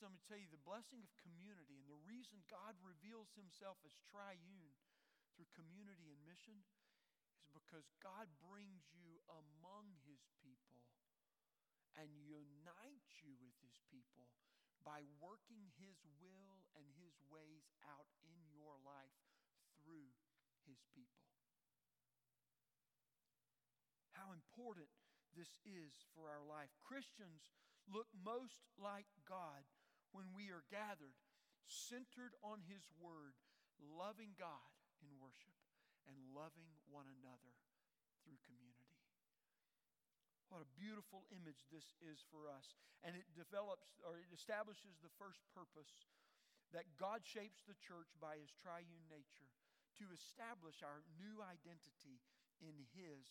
Friends, 0.00 0.16
let 0.16 0.16
me 0.16 0.28
tell 0.32 0.40
you 0.40 0.48
the 0.48 0.64
blessing 0.64 1.04
of 1.04 1.12
community 1.20 1.76
and 1.76 1.84
the 1.84 2.00
reason 2.08 2.40
God 2.48 2.72
reveals 2.80 3.28
himself 3.36 3.76
as 3.84 3.92
triune 4.08 4.72
through 5.36 5.44
community 5.52 6.08
and 6.08 6.16
mission 6.24 6.56
is 7.36 7.52
because 7.52 7.84
God 8.00 8.24
brings 8.40 8.80
you 8.96 9.20
among 9.28 9.92
his 10.08 10.24
people 10.40 10.80
and 12.00 12.08
unites 12.24 13.20
you 13.20 13.36
with 13.44 13.52
his 13.60 13.76
people 13.92 14.32
by 14.80 15.04
working 15.20 15.68
his 15.76 16.00
will 16.16 16.64
and 16.80 16.88
his 16.96 17.12
ways 17.28 17.68
out 17.84 18.08
in 18.24 18.40
your 18.56 18.80
life 18.80 19.20
through 19.84 20.08
his 20.64 20.80
people 20.96 21.28
how 24.16 24.32
important 24.32 24.92
this 25.32 25.48
is 25.64 25.96
for 26.12 26.28
our 26.28 26.44
life. 26.44 26.68
Christians 26.84 27.48
look 27.88 28.04
most 28.12 28.68
like 28.76 29.08
God 29.24 29.64
when 30.10 30.30
we 30.34 30.50
are 30.50 30.66
gathered, 30.70 31.16
centered 31.66 32.34
on 32.42 32.62
His 32.66 32.86
Word, 32.98 33.38
loving 33.78 34.34
God 34.36 34.70
in 35.00 35.10
worship 35.18 35.56
and 36.08 36.16
loving 36.34 36.70
one 36.90 37.06
another 37.06 37.54
through 38.24 38.40
community. 38.44 38.98
What 40.50 40.66
a 40.66 40.76
beautiful 40.76 41.30
image 41.30 41.62
this 41.70 41.94
is 42.02 42.26
for 42.26 42.50
us. 42.50 42.74
And 43.06 43.14
it 43.14 43.30
develops 43.38 43.94
or 44.02 44.18
it 44.18 44.28
establishes 44.34 44.98
the 44.98 45.14
first 45.14 45.40
purpose 45.54 45.94
that 46.74 46.90
God 46.98 47.22
shapes 47.22 47.62
the 47.64 47.78
church 47.78 48.10
by 48.18 48.38
his 48.38 48.50
triune 48.58 49.06
nature 49.06 49.50
to 50.02 50.10
establish 50.10 50.82
our 50.82 51.06
new 51.18 51.38
identity 51.42 52.18
in 52.62 52.74
his 52.94 53.26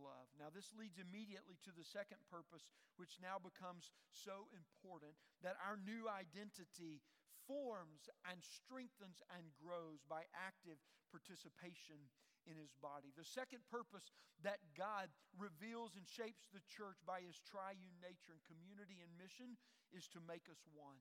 love. 0.00 0.28
Now, 0.36 0.48
this 0.50 0.72
leads 0.74 1.00
immediately 1.00 1.56
to 1.64 1.72
the 1.72 1.86
second 1.86 2.20
purpose, 2.28 2.68
which 2.96 3.20
now 3.20 3.40
becomes 3.40 3.92
so 4.12 4.48
important 4.54 5.16
that 5.44 5.60
our 5.60 5.80
new 5.80 6.08
identity 6.08 7.04
forms 7.44 8.08
and 8.24 8.40
strengthens 8.40 9.20
and 9.32 9.52
grows 9.60 10.00
by 10.08 10.24
active 10.32 10.80
participation 11.12 12.08
in 12.44 12.56
his 12.56 12.72
body. 12.80 13.12
The 13.16 13.24
second 13.24 13.64
purpose 13.68 14.12
that 14.44 14.60
God 14.76 15.08
reveals 15.36 15.96
and 15.96 16.04
shapes 16.04 16.48
the 16.52 16.64
church 16.68 17.00
by 17.08 17.24
his 17.24 17.40
triune 17.40 18.00
nature 18.04 18.36
and 18.36 18.44
community 18.44 19.00
and 19.00 19.12
mission 19.16 19.56
is 19.92 20.08
to 20.12 20.20
make 20.24 20.48
us 20.52 20.60
one. 20.72 21.00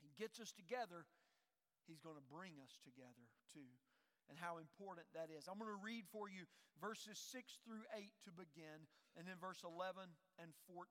He 0.00 0.12
gets 0.16 0.40
us 0.40 0.52
together, 0.52 1.04
he's 1.88 2.00
going 2.00 2.16
to 2.16 2.32
bring 2.32 2.56
us 2.60 2.76
together 2.84 3.28
too 3.52 3.72
and 4.28 4.38
how 4.40 4.58
important 4.58 5.06
that 5.12 5.32
is. 5.32 5.46
I'm 5.46 5.60
going 5.60 5.72
to 5.72 5.80
read 5.80 6.08
for 6.10 6.28
you 6.28 6.48
verses 6.80 7.16
6 7.32 7.44
through 7.64 7.84
8 7.94 8.10
to 8.28 8.32
begin, 8.34 8.88
and 9.16 9.28
then 9.28 9.38
verse 9.40 9.62
11 9.62 10.04
and 10.40 10.50
14. 10.68 10.84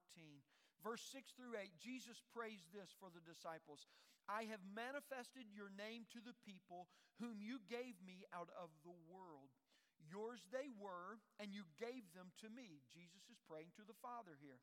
Verse 0.84 1.04
6 1.16 1.32
through 1.40 1.56
8, 1.56 1.72
Jesus 1.80 2.20
prays 2.36 2.68
this 2.76 2.92
for 3.00 3.08
the 3.08 3.24
disciples 3.24 3.88
I 4.28 4.48
have 4.52 4.64
manifested 4.64 5.52
your 5.52 5.68
name 5.68 6.08
to 6.16 6.24
the 6.24 6.36
people 6.48 6.88
whom 7.20 7.44
you 7.44 7.60
gave 7.68 8.00
me 8.00 8.24
out 8.32 8.52
of 8.56 8.72
the 8.88 8.96
world. 9.12 9.52
Yours 10.00 10.44
they 10.52 10.72
were, 10.80 11.20
and 11.40 11.52
you 11.56 11.68
gave 11.80 12.04
them 12.16 12.32
to 12.44 12.48
me. 12.52 12.84
Jesus 12.92 13.24
is 13.32 13.40
praying 13.48 13.72
to 13.80 13.88
the 13.88 13.96
Father 14.04 14.36
here. 14.40 14.60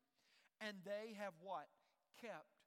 And 0.61 0.81
they 0.85 1.17
have 1.17 1.33
what? 1.41 1.69
Kept 2.21 2.60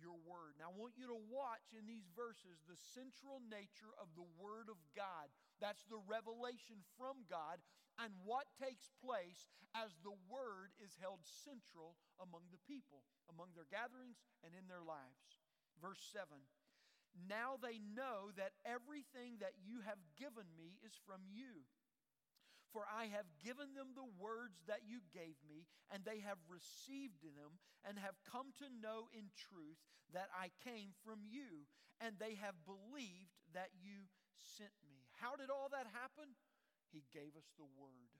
your 0.00 0.16
word. 0.24 0.56
Now, 0.56 0.72
I 0.72 0.76
want 0.76 0.96
you 0.96 1.06
to 1.12 1.20
watch 1.28 1.76
in 1.76 1.84
these 1.84 2.08
verses 2.16 2.64
the 2.64 2.76
central 2.96 3.44
nature 3.46 3.92
of 4.00 4.10
the 4.16 4.26
word 4.40 4.72
of 4.72 4.80
God. 4.96 5.28
That's 5.60 5.84
the 5.86 6.00
revelation 6.00 6.82
from 6.96 7.28
God 7.28 7.60
and 8.00 8.16
what 8.24 8.48
takes 8.56 8.88
place 9.04 9.52
as 9.76 9.92
the 10.00 10.16
word 10.26 10.72
is 10.80 10.96
held 10.96 11.20
central 11.22 12.00
among 12.16 12.48
the 12.48 12.62
people, 12.64 13.04
among 13.28 13.52
their 13.52 13.68
gatherings 13.68 14.24
and 14.40 14.56
in 14.56 14.66
their 14.66 14.82
lives. 14.82 15.36
Verse 15.78 16.00
7 16.10 16.24
Now 17.28 17.60
they 17.60 17.76
know 17.78 18.32
that 18.40 18.56
everything 18.64 19.38
that 19.44 19.60
you 19.60 19.84
have 19.84 20.00
given 20.16 20.48
me 20.56 20.80
is 20.80 20.96
from 21.04 21.22
you. 21.28 21.68
For 22.70 22.86
I 22.86 23.10
have 23.10 23.26
given 23.42 23.74
them 23.74 23.98
the 23.98 24.06
words 24.18 24.62
that 24.70 24.86
you 24.86 25.02
gave 25.10 25.34
me, 25.42 25.66
and 25.90 26.06
they 26.06 26.22
have 26.22 26.38
received 26.46 27.18
them, 27.22 27.58
and 27.82 27.98
have 27.98 28.14
come 28.22 28.54
to 28.62 28.70
know 28.78 29.10
in 29.10 29.34
truth 29.34 29.82
that 30.14 30.30
I 30.30 30.54
came 30.62 30.94
from 31.02 31.26
you, 31.26 31.66
and 31.98 32.14
they 32.18 32.38
have 32.38 32.54
believed 32.62 33.34
that 33.54 33.74
you 33.82 34.06
sent 34.38 34.74
me. 34.86 35.02
How 35.18 35.34
did 35.34 35.50
all 35.50 35.68
that 35.74 35.90
happen? 35.90 36.30
He 36.94 37.02
gave 37.10 37.34
us 37.34 37.50
the 37.58 37.66
word. 37.78 38.14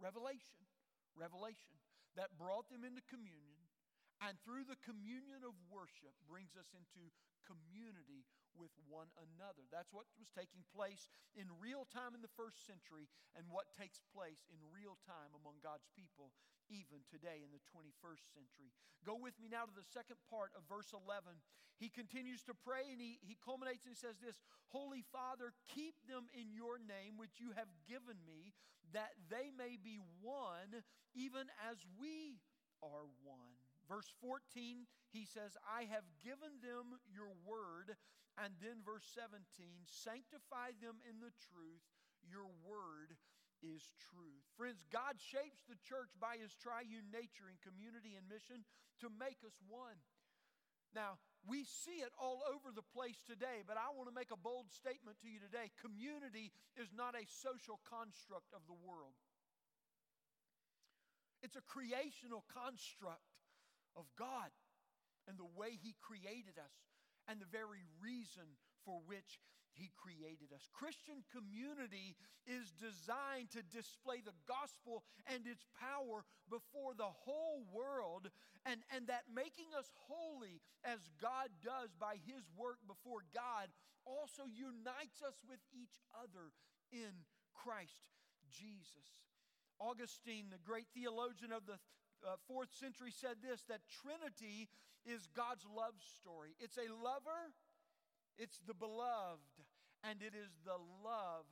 Revelation. 0.00 0.64
Revelation 1.12 1.76
that 2.16 2.36
brought 2.36 2.68
them 2.68 2.84
into 2.84 3.00
communion, 3.08 3.68
and 4.20 4.36
through 4.44 4.68
the 4.68 4.80
communion 4.84 5.44
of 5.44 5.56
worship 5.72 6.12
brings 6.28 6.52
us 6.56 6.68
into 6.76 7.08
community 7.48 8.24
with 8.56 8.72
one 8.88 9.08
another. 9.18 9.64
That's 9.68 9.92
what 9.92 10.08
was 10.16 10.30
taking 10.32 10.64
place 10.72 11.08
in 11.36 11.48
real 11.60 11.88
time 11.88 12.12
in 12.12 12.22
the 12.22 12.36
first 12.36 12.64
century 12.64 13.08
and 13.36 13.48
what 13.48 13.72
takes 13.74 14.00
place 14.12 14.44
in 14.52 14.60
real 14.72 15.00
time 15.04 15.32
among 15.36 15.60
God's 15.64 15.88
people 15.92 16.32
even 16.70 17.04
today 17.10 17.44
in 17.44 17.52
the 17.52 17.62
21st 17.72 18.24
century. 18.32 18.70
Go 19.04 19.18
with 19.18 19.36
me 19.36 19.50
now 19.50 19.68
to 19.68 19.74
the 19.74 19.84
second 19.84 20.16
part 20.30 20.54
of 20.56 20.64
verse 20.70 20.94
11. 20.94 21.36
He 21.76 21.90
continues 21.90 22.46
to 22.46 22.54
pray 22.54 22.88
and 22.92 23.00
he, 23.02 23.18
he 23.20 23.36
culminates 23.42 23.84
and 23.84 23.92
he 23.92 23.98
says 23.98 24.16
this 24.22 24.38
Holy 24.70 25.04
Father, 25.12 25.52
keep 25.68 25.98
them 26.08 26.30
in 26.32 26.54
your 26.54 26.78
name, 26.78 27.20
which 27.20 27.42
you 27.42 27.52
have 27.58 27.68
given 27.84 28.16
me, 28.24 28.54
that 28.96 29.12
they 29.28 29.52
may 29.52 29.76
be 29.76 30.00
one, 30.22 30.86
even 31.12 31.50
as 31.68 31.82
we 31.98 32.40
are 32.80 33.08
one. 33.22 33.61
Verse 33.88 34.08
14, 34.22 34.86
he 35.10 35.24
says, 35.26 35.58
I 35.66 35.90
have 35.90 36.06
given 36.22 36.62
them 36.62 36.98
your 37.10 37.34
word. 37.44 37.98
And 38.40 38.56
then 38.64 38.80
verse 38.80 39.04
17, 39.12 39.44
sanctify 39.84 40.72
them 40.80 41.02
in 41.04 41.20
the 41.20 41.34
truth. 41.52 41.84
Your 42.24 42.48
word 42.64 43.20
is 43.60 43.92
truth. 44.00 44.42
Friends, 44.56 44.88
God 44.88 45.20
shapes 45.20 45.62
the 45.68 45.78
church 45.84 46.16
by 46.16 46.40
his 46.40 46.56
triune 46.56 47.12
nature 47.12 47.52
in 47.52 47.60
community 47.60 48.16
and 48.16 48.24
mission 48.26 48.64
to 49.04 49.12
make 49.12 49.44
us 49.44 49.54
one. 49.68 50.00
Now, 50.96 51.20
we 51.48 51.64
see 51.64 52.04
it 52.04 52.12
all 52.20 52.44
over 52.46 52.70
the 52.70 52.84
place 52.84 53.18
today, 53.24 53.64
but 53.64 53.80
I 53.80 53.90
want 53.96 54.08
to 54.12 54.14
make 54.14 54.30
a 54.30 54.38
bold 54.38 54.68
statement 54.70 55.18
to 55.24 55.28
you 55.28 55.40
today. 55.40 55.72
Community 55.80 56.52
is 56.76 56.92
not 56.92 57.16
a 57.16 57.24
social 57.26 57.80
construct 57.88 58.52
of 58.52 58.62
the 58.68 58.76
world, 58.76 59.16
it's 61.40 61.56
a 61.56 61.64
creational 61.64 62.44
construct 62.52 63.31
of 63.96 64.06
God 64.18 64.50
and 65.28 65.38
the 65.38 65.52
way 65.56 65.78
He 65.80 65.94
created 66.00 66.58
us 66.58 66.74
and 67.28 67.40
the 67.40 67.50
very 67.50 67.86
reason 68.02 68.58
for 68.84 69.00
which 69.06 69.38
he 69.72 69.90
created 69.96 70.52
us. 70.52 70.68
Christian 70.72 71.24
community 71.32 72.16
is 72.44 72.72
designed 72.76 73.48
to 73.56 73.64
display 73.64 74.20
the 74.20 74.36
gospel 74.44 75.04
and 75.24 75.48
its 75.48 75.64
power 75.80 76.28
before 76.52 76.92
the 76.92 77.08
whole 77.08 77.64
world, 77.72 78.28
and, 78.68 78.84
and 78.92 79.08
that 79.08 79.32
making 79.32 79.72
us 79.72 79.88
holy 79.96 80.60
as 80.84 81.00
God 81.16 81.48
does 81.64 81.96
by 81.96 82.20
his 82.20 82.44
work 82.52 82.84
before 82.84 83.24
God 83.32 83.72
also 84.04 84.44
unites 84.44 85.24
us 85.24 85.40
with 85.48 85.62
each 85.72 86.04
other 86.12 86.52
in 86.92 87.24
Christ 87.56 88.12
Jesus. 88.52 89.24
Augustine, 89.80 90.52
the 90.52 90.62
great 90.62 90.86
theologian 90.94 91.50
of 91.50 91.66
the 91.66 91.80
uh, 92.24 92.36
fourth 92.48 92.72
century, 92.72 93.10
said 93.10 93.42
this 93.42 93.62
that 93.68 93.82
Trinity 94.02 94.68
is 95.04 95.28
God's 95.34 95.66
love 95.66 95.94
story. 95.98 96.54
It's 96.60 96.78
a 96.78 96.86
lover 96.90 97.52
it's 98.38 98.60
the 98.66 98.74
beloved, 98.74 99.60
and 100.04 100.22
it 100.22 100.32
is 100.32 100.56
the 100.64 100.80
love 101.04 101.44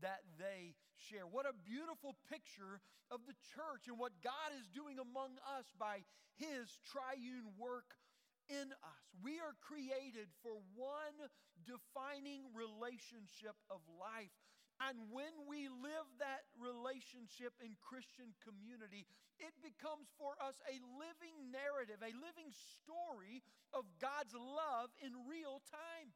that 0.00 0.22
they 0.38 0.78
share. 0.94 1.26
What 1.26 1.46
a 1.46 1.54
beautiful 1.66 2.14
picture 2.30 2.78
of 3.10 3.26
the 3.26 3.34
church 3.54 3.90
and 3.90 3.98
what 3.98 4.14
God 4.22 4.54
is 4.54 4.70
doing 4.70 5.02
among 5.02 5.34
us 5.58 5.66
by 5.74 6.06
His 6.38 6.70
triune 6.86 7.58
work 7.58 7.98
in 8.46 8.70
us. 8.70 9.04
We 9.18 9.42
are 9.42 9.58
created 9.58 10.30
for 10.40 10.62
one 10.78 11.18
defining 11.66 12.46
relationship 12.54 13.58
of 13.66 13.82
life. 13.90 14.32
And 14.78 15.10
when 15.10 15.34
we 15.50 15.66
live 15.66 16.06
that 16.22 16.46
relationship 16.54 17.50
in 17.58 17.74
Christian 17.82 18.30
community, 18.46 19.10
it 19.42 19.50
becomes 19.58 20.06
for 20.14 20.38
us 20.38 20.62
a 20.70 20.78
living 20.98 21.50
narrative, 21.50 21.98
a 21.98 22.14
living 22.14 22.54
story 22.54 23.42
of 23.74 23.82
God's 23.98 24.38
love 24.38 24.94
in 25.02 25.26
real 25.26 25.58
time. 25.66 26.14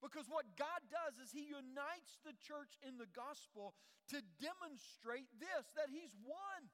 Because 0.00 0.26
what 0.26 0.48
God 0.56 0.80
does 0.88 1.20
is 1.20 1.36
He 1.36 1.52
unites 1.52 2.18
the 2.24 2.34
church 2.40 2.80
in 2.80 2.96
the 2.96 3.08
gospel 3.12 3.76
to 4.08 4.24
demonstrate 4.40 5.28
this 5.36 5.68
that 5.76 5.92
He's 5.92 6.16
one. 6.24 6.72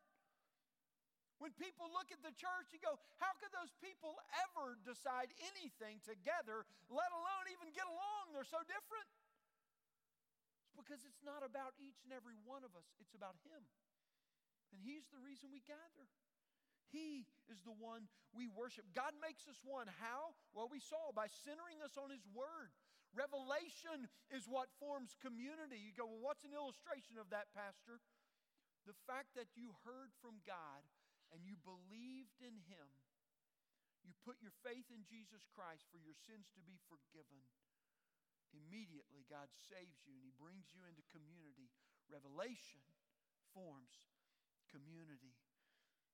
When 1.39 1.55
people 1.55 1.87
look 1.95 2.11
at 2.11 2.23
the 2.23 2.35
church 2.35 2.75
and 2.75 2.83
go, 2.83 2.99
How 3.19 3.35
could 3.43 3.51
those 3.51 3.75
people 3.83 4.17
ever 4.49 4.79
decide 4.87 5.35
anything 5.51 5.99
together, 6.07 6.63
let 6.89 7.11
alone 7.11 7.47
even 7.51 7.75
get 7.75 7.87
along? 7.91 8.33
They're 8.33 8.49
so 8.49 8.63
different. 8.65 9.07
Because 10.79 11.03
it's 11.03 11.21
not 11.27 11.43
about 11.43 11.75
each 11.83 12.07
and 12.07 12.15
every 12.15 12.39
one 12.47 12.63
of 12.63 12.73
us, 12.79 12.87
it's 13.03 13.13
about 13.19 13.35
Him. 13.43 13.61
And 14.71 14.79
He's 14.79 15.11
the 15.11 15.19
reason 15.19 15.51
we 15.51 15.67
gather. 15.67 16.07
He 16.89 17.29
is 17.53 17.61
the 17.69 17.77
one 17.77 18.09
we 18.33 18.49
worship. 18.49 18.89
God 18.97 19.13
makes 19.21 19.45
us 19.45 19.61
one. 19.61 19.91
How? 20.01 20.33
Well, 20.57 20.73
we 20.73 20.81
saw 20.81 21.13
by 21.13 21.29
centering 21.45 21.85
us 21.85 22.01
on 22.01 22.09
His 22.09 22.25
Word. 22.33 22.73
Revelation 23.13 24.09
is 24.33 24.49
what 24.49 24.73
forms 24.81 25.17
community. 25.21 25.81
You 25.81 25.93
go, 25.93 26.09
well, 26.09 26.25
what's 26.25 26.45
an 26.49 26.57
illustration 26.57 27.21
of 27.21 27.29
that, 27.33 27.53
Pastor? 27.53 28.01
The 28.89 28.97
fact 29.05 29.37
that 29.37 29.53
you 29.53 29.77
heard 29.85 30.13
from 30.25 30.41
God 30.49 30.81
and 31.33 31.45
you 31.45 31.61
believed 31.61 32.41
in 32.41 32.57
Him. 32.69 32.89
You 34.05 34.17
put 34.25 34.41
your 34.41 34.57
faith 34.65 34.89
in 34.89 35.05
Jesus 35.05 35.45
Christ 35.53 35.85
for 35.93 36.01
your 36.01 36.17
sins 36.17 36.49
to 36.57 36.65
be 36.65 36.81
forgiven. 36.89 37.45
Immediately, 38.53 39.29
God 39.29 39.49
saves 39.69 40.05
you 40.05 40.17
and 40.17 40.25
He 40.25 40.35
brings 40.37 40.73
you 40.73 40.85
into 40.89 41.05
community. 41.13 41.69
Revelation 42.09 42.85
forms 43.53 44.09
community. 44.69 45.37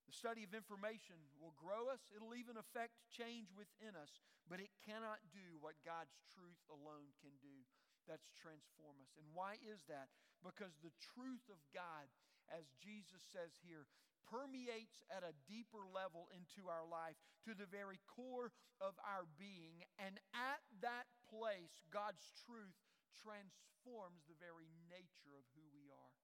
The 0.07 0.15
study 0.15 0.45
of 0.45 0.53
information 0.53 1.17
will 1.41 1.57
grow 1.57 1.89
us, 1.89 2.05
it'll 2.13 2.37
even 2.37 2.61
affect 2.61 2.93
change 3.09 3.49
within 3.57 3.97
us, 3.97 4.21
but 4.47 4.61
it 4.61 4.71
cannot 4.85 5.25
do 5.33 5.57
what 5.65 5.81
God's 5.81 6.15
truth 6.29 6.61
alone 6.69 7.09
can 7.25 7.33
do. 7.41 7.65
That's 8.05 8.29
transform 8.37 9.01
us. 9.01 9.17
And 9.17 9.25
why 9.33 9.57
is 9.65 9.81
that? 9.89 10.13
Because 10.45 10.77
the 10.85 10.93
truth 11.17 11.49
of 11.49 11.57
God, 11.73 12.05
as 12.53 12.69
Jesus 12.77 13.25
says 13.33 13.57
here, 13.65 13.89
permeates 14.29 15.05
at 15.09 15.25
a 15.25 15.37
deeper 15.49 15.89
level 15.89 16.29
into 16.33 16.69
our 16.69 16.85
life, 16.85 17.17
to 17.49 17.57
the 17.57 17.69
very 17.69 18.01
core 18.05 18.53
of 18.81 18.97
our 19.05 19.25
being. 19.41 19.85
And 19.97 20.21
at 20.37 20.61
that 20.85 21.09
place, 21.35 21.83
God's 21.91 22.31
truth 22.47 22.79
transforms 23.19 24.23
the 24.31 24.39
very 24.39 24.71
nature 24.87 25.35
of 25.35 25.43
who 25.59 25.67
we 25.75 25.91
are. 25.91 26.15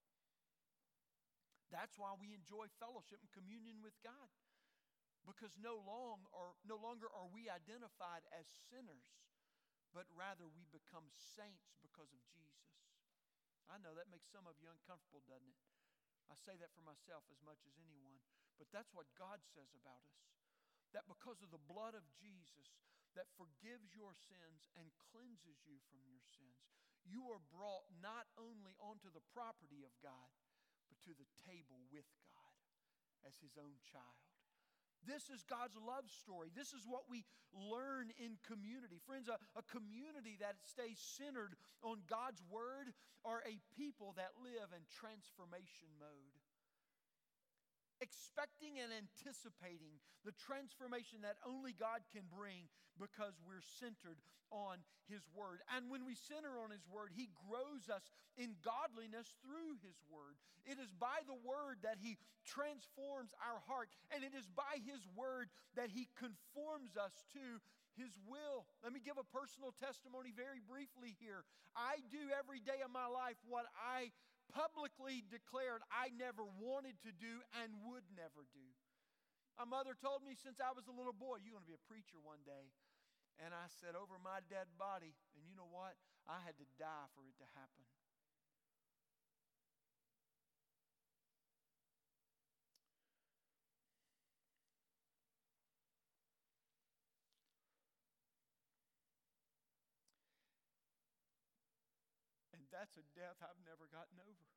That's 1.74 1.98
why 1.98 2.14
we 2.14 2.30
enjoy 2.30 2.70
fellowship 2.78 3.18
and 3.18 3.30
communion 3.34 3.82
with 3.82 3.94
God. 4.06 4.30
Because 5.26 5.58
no, 5.58 5.82
long 5.82 6.26
or, 6.30 6.54
no 6.66 6.78
longer 6.78 7.10
are 7.10 7.28
we 7.30 7.50
identified 7.50 8.26
as 8.34 8.46
sinners, 8.70 9.06
but 9.90 10.06
rather 10.14 10.46
we 10.46 10.66
become 10.70 11.06
saints 11.12 11.74
because 11.82 12.10
of 12.14 12.22
Jesus. 12.30 12.70
I 13.70 13.78
know 13.78 13.94
that 13.94 14.10
makes 14.10 14.30
some 14.30 14.50
of 14.50 14.58
you 14.58 14.66
uncomfortable, 14.66 15.22
doesn't 15.30 15.46
it? 15.46 15.62
I 16.30 16.34
say 16.38 16.58
that 16.58 16.74
for 16.74 16.82
myself 16.82 17.26
as 17.30 17.38
much 17.42 17.62
as 17.66 17.78
anyone. 17.78 18.18
But 18.58 18.70
that's 18.74 18.90
what 18.94 19.10
God 19.14 19.42
says 19.42 19.70
about 19.74 20.02
us. 20.10 20.26
That 20.90 21.06
because 21.06 21.38
of 21.42 21.54
the 21.54 21.62
blood 21.70 21.94
of 21.94 22.02
Jesus 22.18 22.70
that 23.18 23.30
forgives 23.34 23.94
your 23.94 24.14
sins 24.14 24.70
and 24.78 24.90
cleanses 25.10 25.62
you 25.66 25.78
from 25.90 26.02
your 26.06 26.22
sins, 26.36 26.62
you 27.06 27.26
are 27.32 27.42
brought 27.50 27.88
not 27.98 28.28
only 28.38 28.76
onto 28.78 29.10
the 29.10 29.24
property 29.32 29.82
of 29.82 29.94
God, 30.04 30.30
but 30.86 30.98
to 31.06 31.12
the 31.14 31.28
table 31.46 31.86
with 31.90 32.06
God 32.26 32.60
as 33.26 33.38
his 33.40 33.56
own 33.56 33.78
child. 33.86 34.30
This 35.08 35.32
is 35.32 35.48
God's 35.48 35.80
love 35.80 36.04
story. 36.12 36.52
This 36.52 36.76
is 36.76 36.84
what 36.84 37.08
we 37.08 37.24
learn 37.56 38.12
in 38.20 38.36
community. 38.44 39.00
Friends, 39.08 39.32
a, 39.32 39.40
a, 39.56 39.64
community 39.64 40.36
that 40.44 40.60
stays 40.68 41.00
centered 41.00 41.56
on 41.80 42.04
God's 42.04 42.44
word 42.52 42.92
are 43.24 43.40
a 43.48 43.64
people 43.80 44.12
that 44.20 44.36
live 44.44 44.68
in 44.76 44.84
transformation 44.92 45.88
mode 45.96 46.39
expecting 48.00 48.80
and 48.80 48.92
anticipating 48.92 50.00
the 50.24 50.34
transformation 50.36 51.22
that 51.22 51.40
only 51.46 51.72
God 51.76 52.04
can 52.12 52.24
bring 52.28 52.68
because 52.98 53.36
we're 53.44 53.64
centered 53.80 54.20
on 54.50 54.82
His 55.06 55.22
Word. 55.32 55.62
And 55.70 55.88
when 55.88 56.04
we 56.04 56.18
center 56.18 56.58
on 56.60 56.74
His 56.74 56.84
Word, 56.90 57.14
He 57.14 57.30
grows 57.48 57.86
us 57.88 58.10
in 58.36 58.58
godliness 58.60 59.30
through 59.40 59.78
His 59.80 59.96
Word. 60.10 60.36
It 60.66 60.76
is 60.82 60.92
by 60.92 61.24
the 61.24 61.38
Word 61.38 61.80
that 61.86 62.02
He 62.02 62.18
transforms 62.44 63.32
our 63.40 63.62
heart, 63.64 63.88
and 64.10 64.26
it 64.26 64.34
is 64.34 64.50
by 64.50 64.82
His 64.82 65.06
Word 65.14 65.48
that 65.78 65.94
He 65.94 66.10
conforms 66.18 66.98
us 66.98 67.14
to 67.32 67.62
his 67.98 68.16
will. 68.24 68.64
Let 68.80 68.94
me 68.94 69.02
give 69.02 69.18
a 69.18 69.26
personal 69.28 69.74
testimony 69.76 70.32
very 70.32 70.62
briefly 70.62 71.18
here. 71.18 71.44
I 71.74 72.00
do 72.08 72.32
every 72.32 72.62
day 72.62 72.80
of 72.80 72.88
my 72.88 73.04
life 73.04 73.36
what 73.44 73.66
I 73.76 74.14
publicly 74.50 75.22
declared 75.30 75.82
I 75.90 76.10
never 76.14 76.42
wanted 76.58 76.98
to 77.06 77.12
do 77.14 77.40
and 77.62 77.70
would 77.88 78.04
never 78.12 78.46
do. 78.50 78.68
My 79.58 79.68
mother 79.68 79.92
told 79.98 80.24
me 80.24 80.34
since 80.34 80.58
I 80.58 80.72
was 80.72 80.88
a 80.88 80.94
little 80.94 81.16
boy, 81.16 81.42
You're 81.42 81.54
going 81.54 81.66
to 81.66 81.72
be 81.72 81.78
a 81.78 81.88
preacher 81.90 82.18
one 82.20 82.40
day. 82.42 82.72
And 83.40 83.52
I 83.52 83.68
said, 83.80 83.94
Over 83.94 84.18
my 84.20 84.40
dead 84.48 84.68
body. 84.76 85.12
And 85.36 85.44
you 85.44 85.54
know 85.54 85.68
what? 85.68 85.96
I 86.28 86.40
had 86.44 86.56
to 86.60 86.66
die 86.80 87.08
for 87.16 87.24
it 87.28 87.36
to 87.40 87.48
happen. 87.56 87.84
That's 102.80 102.96
a 102.96 103.04
death 103.12 103.36
I've 103.44 103.60
never 103.68 103.84
gotten 103.92 104.16
over. 104.24 104.48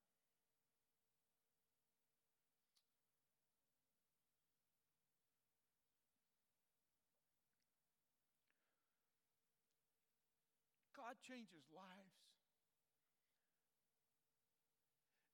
God 10.96 11.20
changes 11.20 11.68
lives. 11.76 12.16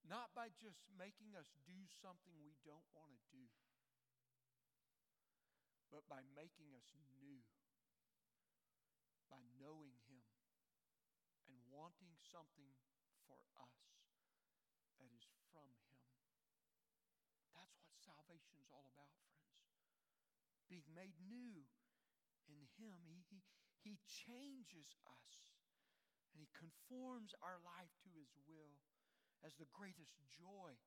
Not 0.02 0.34
by 0.34 0.50
just 0.58 0.82
making 0.98 1.38
us 1.38 1.54
do 1.70 1.86
something 2.02 2.34
we 2.42 2.58
don't 2.66 2.90
want 2.98 3.14
to 3.14 3.22
do, 3.30 3.46
but 5.94 6.10
by 6.10 6.26
making 6.34 6.74
us 6.74 6.90
new, 7.22 7.46
by 9.30 9.46
knowing 9.62 9.99
wanting 11.90 12.14
something 12.30 12.70
for 13.26 13.42
us 13.58 13.82
that 15.02 15.10
is 15.10 15.26
from 15.50 15.66
Him. 15.90 16.06
That's 17.58 17.82
what 17.82 17.98
salvation 17.98 18.62
is 18.62 18.70
all 18.70 18.86
about, 18.86 19.10
friends. 19.26 19.58
Being 20.70 20.86
made 20.94 21.18
new 21.26 21.66
in 22.46 22.62
Him, 22.78 23.02
He, 23.10 23.26
he, 23.34 23.42
he 23.82 23.98
changes 24.06 24.94
us 25.02 25.34
and 26.30 26.38
He 26.38 26.54
conforms 26.54 27.34
our 27.42 27.58
life 27.66 27.90
to 28.06 28.10
His 28.14 28.30
will 28.46 28.78
as 29.42 29.58
the 29.58 29.74
greatest 29.74 30.14
joy 30.30 30.78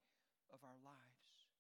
of 0.55 0.63
our 0.63 0.79
lives. 0.87 1.51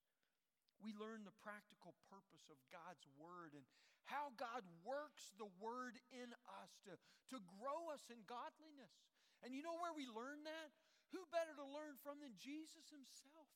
We 0.79 0.95
learn 0.95 1.27
the 1.27 1.35
practical 1.43 1.99
purpose 2.07 2.47
of 2.47 2.63
God's 2.71 3.03
Word 3.19 3.59
and 3.59 3.67
how 4.07 4.31
God 4.39 4.63
works 4.87 5.35
the 5.35 5.51
Word 5.59 5.99
in 6.15 6.31
us 6.63 6.71
to, 6.87 6.95
to 7.35 7.39
grow 7.59 7.91
us 7.91 8.07
in 8.07 8.23
godliness. 8.31 9.03
And 9.43 9.53
you 9.55 9.63
know 9.63 9.77
where 9.83 9.95
we 9.95 10.07
learn 10.07 10.43
that? 10.47 10.69
Who 11.13 11.21
better 11.29 11.53
to 11.59 11.67
learn 11.67 11.99
from 12.01 12.23
than 12.23 12.33
Jesus 12.41 12.89
Himself? 12.89 13.51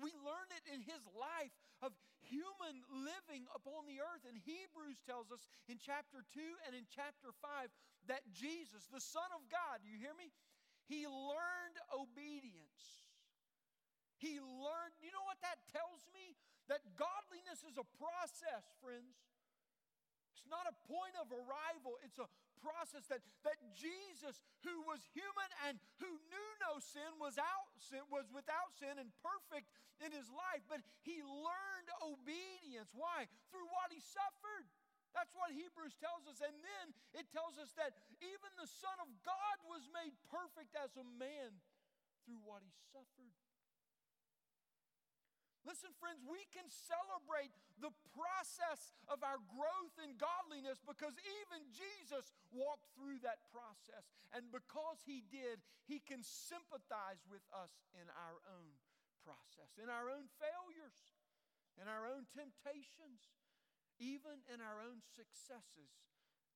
We 0.00 0.14
learn 0.24 0.48
it 0.56 0.64
in 0.72 0.80
his 0.80 1.04
life 1.12 1.52
of 1.84 1.92
human 2.24 2.80
living 2.88 3.44
upon 3.52 3.84
the 3.84 4.00
earth. 4.00 4.24
And 4.24 4.40
Hebrews 4.40 5.04
tells 5.04 5.28
us 5.28 5.44
in 5.68 5.76
chapter 5.76 6.24
2 6.32 6.40
and 6.64 6.72
in 6.72 6.88
chapter 6.88 7.34
5 7.44 7.68
that 8.08 8.24
Jesus, 8.32 8.88
the 8.88 9.02
Son 9.02 9.28
of 9.36 9.44
God, 9.52 9.84
you 9.84 10.00
hear 10.00 10.16
me? 10.16 10.32
He 10.88 11.04
learned 11.04 11.78
obedience. 11.92 13.12
He 14.16 14.38
learned, 14.40 14.96
you 15.02 15.12
know 15.12 15.26
what 15.26 15.42
that 15.44 15.60
tells 15.74 16.06
me? 16.14 16.38
That 16.70 16.80
godliness 16.94 17.66
is 17.66 17.76
a 17.76 17.86
process, 17.98 18.64
friends. 18.80 19.18
It's 20.42 20.50
not 20.50 20.66
a 20.66 20.74
point 20.90 21.14
of 21.22 21.30
arrival, 21.30 22.02
it's 22.02 22.18
a 22.18 22.26
process 22.58 23.06
that, 23.06 23.22
that 23.46 23.58
Jesus, 23.78 24.42
who 24.66 24.82
was 24.82 25.06
human 25.14 25.50
and 25.70 25.78
who 26.02 26.10
knew 26.10 26.50
no 26.58 26.82
sin, 26.82 27.06
was, 27.22 27.38
out, 27.38 27.70
was 28.10 28.26
without 28.34 28.74
sin 28.74 28.98
and 28.98 29.14
perfect 29.22 29.70
in 30.02 30.10
his 30.10 30.26
life, 30.34 30.66
but 30.66 30.82
he 31.06 31.22
learned 31.22 31.90
obedience. 32.02 32.90
Why? 32.90 33.30
Through 33.54 33.70
what 33.70 33.94
he 33.94 34.02
suffered. 34.02 34.66
That's 35.14 35.30
what 35.38 35.54
Hebrews 35.54 35.94
tells 36.02 36.26
us. 36.26 36.42
And 36.42 36.58
then 36.58 36.86
it 37.14 37.30
tells 37.30 37.54
us 37.60 37.70
that 37.78 37.94
even 38.18 38.50
the 38.58 38.66
Son 38.66 38.98
of 38.98 39.06
God 39.22 39.56
was 39.70 39.86
made 39.94 40.16
perfect 40.26 40.74
as 40.74 40.90
a 40.98 41.06
man 41.06 41.54
through 42.26 42.42
what 42.42 42.66
he 42.66 42.72
suffered. 42.90 43.30
Listen, 45.62 45.94
friends, 46.02 46.18
we 46.26 46.42
can 46.50 46.66
celebrate 46.66 47.54
the 47.78 47.94
process 48.10 48.94
of 49.06 49.22
our 49.22 49.38
growth 49.46 49.94
in 50.02 50.18
godliness 50.18 50.82
because 50.82 51.14
even 51.22 51.70
Jesus 51.70 52.34
walked 52.50 52.90
through 52.98 53.22
that 53.22 53.46
process. 53.54 54.10
And 54.34 54.50
because 54.50 55.02
he 55.06 55.22
did, 55.30 55.62
he 55.86 56.02
can 56.02 56.26
sympathize 56.26 57.22
with 57.30 57.46
us 57.54 57.70
in 57.94 58.10
our 58.10 58.38
own 58.50 58.74
process, 59.22 59.78
in 59.78 59.86
our 59.86 60.10
own 60.10 60.26
failures, 60.42 60.98
in 61.78 61.86
our 61.86 62.10
own 62.10 62.26
temptations, 62.34 63.22
even 64.02 64.42
in 64.50 64.58
our 64.58 64.82
own 64.82 64.98
successes 65.14 65.94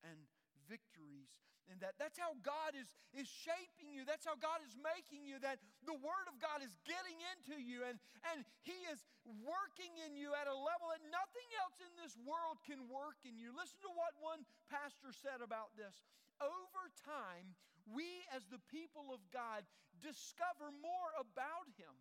and 0.02 0.26
victories 0.68 1.30
and 1.66 1.82
that 1.82 1.98
that's 1.98 2.14
how 2.14 2.38
God 2.46 2.78
is, 2.78 2.86
is 3.10 3.26
shaping 3.26 3.90
you. 3.90 4.06
That's 4.06 4.22
how 4.22 4.38
God 4.38 4.62
is 4.62 4.78
making 4.78 5.26
you. 5.26 5.42
That 5.42 5.58
the 5.82 5.98
Word 5.98 6.26
of 6.30 6.38
God 6.38 6.62
is 6.62 6.70
getting 6.86 7.18
into 7.34 7.58
you 7.58 7.82
and, 7.82 7.98
and 8.30 8.46
He 8.62 8.86
is 8.86 9.02
working 9.42 9.90
in 10.06 10.14
you 10.14 10.30
at 10.38 10.46
a 10.46 10.54
level 10.54 10.94
that 10.94 11.02
nothing 11.10 11.48
else 11.58 11.78
in 11.82 11.90
this 11.98 12.14
world 12.22 12.62
can 12.62 12.86
work 12.86 13.18
in 13.26 13.34
you. 13.34 13.50
Listen 13.50 13.82
to 13.82 13.92
what 13.98 14.14
one 14.22 14.46
pastor 14.70 15.10
said 15.10 15.42
about 15.42 15.74
this. 15.74 16.06
Over 16.38 16.86
time, 17.02 17.58
we 17.90 18.22
as 18.30 18.46
the 18.46 18.62
people 18.70 19.10
of 19.10 19.22
God 19.34 19.66
discover 19.98 20.70
more 20.70 21.10
about 21.18 21.66
Him 21.74 21.94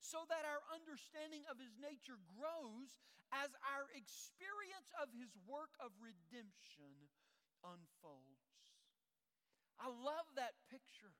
so 0.00 0.24
that 0.32 0.48
our 0.48 0.64
understanding 0.72 1.44
of 1.52 1.60
His 1.60 1.76
nature 1.76 2.16
grows 2.32 2.96
as 3.28 3.52
our 3.76 3.92
experience 3.92 4.88
of 4.96 5.12
His 5.12 5.36
work 5.44 5.76
of 5.84 5.92
redemption 6.00 7.12
unfolds. 7.64 8.44
I 9.80 9.88
love 9.90 10.28
that 10.36 10.54
picture. 10.70 11.12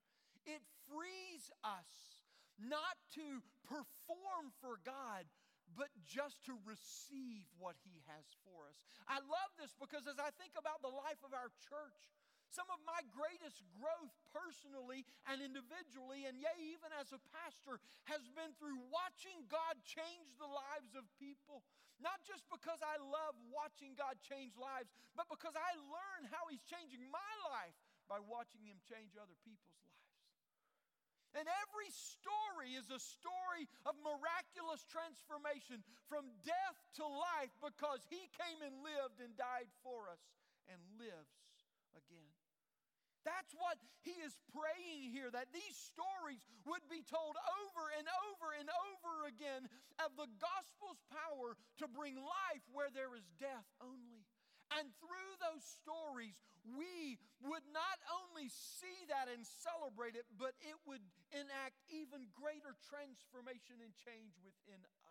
It 0.46 0.62
frees 0.86 1.50
us 1.64 2.22
not 2.60 3.00
to 3.18 3.42
perform 3.66 4.54
for 4.62 4.78
God, 4.84 5.26
but 5.74 5.90
just 6.04 6.44
to 6.46 6.54
receive 6.62 7.48
what 7.58 7.74
He 7.82 8.04
has 8.06 8.28
for 8.46 8.70
us. 8.70 8.78
I 9.08 9.18
love 9.24 9.50
this 9.58 9.74
because 9.74 10.06
as 10.06 10.20
I 10.20 10.30
think 10.38 10.54
about 10.54 10.84
the 10.84 10.92
life 10.92 11.18
of 11.26 11.34
our 11.34 11.50
church, 11.66 12.14
some 12.52 12.68
of 12.68 12.80
my 12.84 13.00
greatest 13.12 13.64
growth 13.78 14.14
personally 14.32 15.06
and 15.30 15.40
individually, 15.40 16.28
and 16.28 16.36
yea, 16.36 16.54
even 16.74 16.90
as 17.00 17.14
a 17.14 17.20
pastor, 17.30 17.80
has 18.10 18.26
been 18.36 18.52
through 18.58 18.78
watching 18.92 19.46
God 19.48 19.80
change 19.86 20.32
the 20.36 20.48
lives 20.48 20.92
of 20.98 21.06
people. 21.16 21.64
Not 22.02 22.20
just 22.26 22.44
because 22.50 22.82
I 22.82 22.98
love 22.98 23.38
watching 23.54 23.94
God 23.94 24.18
change 24.20 24.58
lives, 24.58 24.90
but 25.14 25.30
because 25.30 25.54
I 25.54 25.78
learn 25.88 26.26
how 26.28 26.50
He's 26.50 26.62
changing 26.66 27.06
my 27.08 27.32
life 27.48 27.78
by 28.08 28.20
watching 28.20 28.64
him 28.64 28.80
change 28.84 29.16
other 29.16 29.36
people's 29.44 29.80
lives. 29.80 30.12
And 31.34 31.46
every 31.66 31.90
story 31.90 32.78
is 32.78 32.86
a 32.94 33.02
story 33.02 33.66
of 33.82 33.98
miraculous 34.06 34.86
transformation 34.86 35.82
from 36.06 36.30
death 36.46 36.78
to 37.02 37.04
life 37.04 37.50
because 37.58 38.06
he 38.06 38.30
came 38.38 38.62
and 38.62 38.86
lived 38.86 39.18
and 39.18 39.34
died 39.34 39.66
for 39.82 40.06
us 40.06 40.22
and 40.70 40.78
lives 40.94 41.34
again. 41.98 42.33
That's 43.24 43.56
what 43.56 43.80
he 44.04 44.12
is 44.20 44.36
praying 44.52 45.10
here 45.10 45.32
that 45.32 45.48
these 45.50 45.76
stories 45.76 46.44
would 46.68 46.84
be 46.92 47.00
told 47.04 47.36
over 47.64 47.84
and 47.96 48.04
over 48.28 48.52
and 48.52 48.68
over 48.68 49.24
again 49.26 49.64
of 50.00 50.12
the 50.14 50.28
gospel's 50.36 51.00
power 51.08 51.56
to 51.80 51.88
bring 51.88 52.20
life 52.20 52.64
where 52.70 52.92
there 52.92 53.16
is 53.16 53.24
death 53.40 53.66
only. 53.80 54.28
And 54.76 54.88
through 55.00 55.32
those 55.40 55.64
stories, 55.64 56.36
we 56.64 57.20
would 57.44 57.64
not 57.72 57.98
only 58.10 58.48
see 58.48 58.96
that 59.12 59.28
and 59.28 59.44
celebrate 59.44 60.16
it, 60.16 60.24
but 60.40 60.56
it 60.64 60.76
would 60.88 61.04
enact 61.32 61.76
even 61.92 62.26
greater 62.32 62.72
transformation 62.88 63.80
and 63.84 63.92
change 63.92 64.34
within 64.40 64.80
us. 64.80 65.03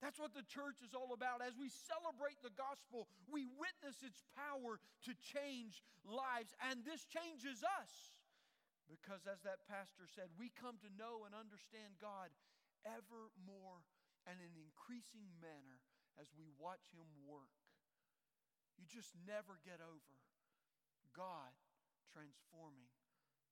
That's 0.00 0.16
what 0.16 0.32
the 0.32 0.46
church 0.48 0.80
is 0.80 0.96
all 0.96 1.12
about. 1.12 1.44
As 1.44 1.60
we 1.60 1.68
celebrate 1.68 2.40
the 2.40 2.56
gospel, 2.56 3.04
we 3.28 3.44
witness 3.60 4.00
its 4.00 4.24
power 4.32 4.80
to 5.04 5.12
change 5.20 5.84
lives, 6.08 6.56
and 6.72 6.80
this 6.84 7.04
changes 7.04 7.60
us. 7.60 7.92
Because, 8.88 9.28
as 9.28 9.44
that 9.46 9.62
pastor 9.70 10.08
said, 10.10 10.32
we 10.34 10.50
come 10.56 10.80
to 10.82 10.90
know 10.98 11.28
and 11.28 11.36
understand 11.36 12.00
God 12.00 12.32
ever 12.82 13.30
more 13.44 13.84
and 14.26 14.40
in 14.40 14.50
an 14.50 14.58
increasing 14.58 15.30
manner 15.38 15.78
as 16.18 16.32
we 16.34 16.50
watch 16.58 16.90
Him 16.96 17.06
work 17.22 17.54
you 18.80 18.88
just 18.88 19.12
never 19.28 19.60
get 19.60 19.84
over 19.84 20.16
God 21.12 21.52
transforming 22.08 22.88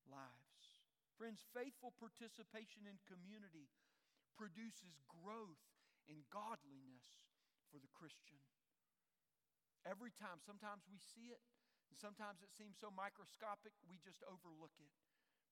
lives. 0.08 0.80
Friends, 1.20 1.44
faithful 1.52 1.92
participation 2.00 2.88
in 2.88 2.96
community 3.04 3.68
produces 4.40 4.96
growth 5.20 5.60
in 6.08 6.24
godliness 6.32 7.06
for 7.68 7.78
the 7.78 7.92
Christian. 7.92 8.40
Every 9.84 10.12
time, 10.12 10.42
sometimes 10.42 10.84
we 10.88 10.98
see 10.98 11.30
it, 11.30 11.40
and 11.88 11.96
sometimes 11.96 12.44
it 12.44 12.52
seems 12.52 12.76
so 12.76 12.92
microscopic 12.92 13.72
we 13.88 13.96
just 14.00 14.20
overlook 14.28 14.74
it. 14.80 14.92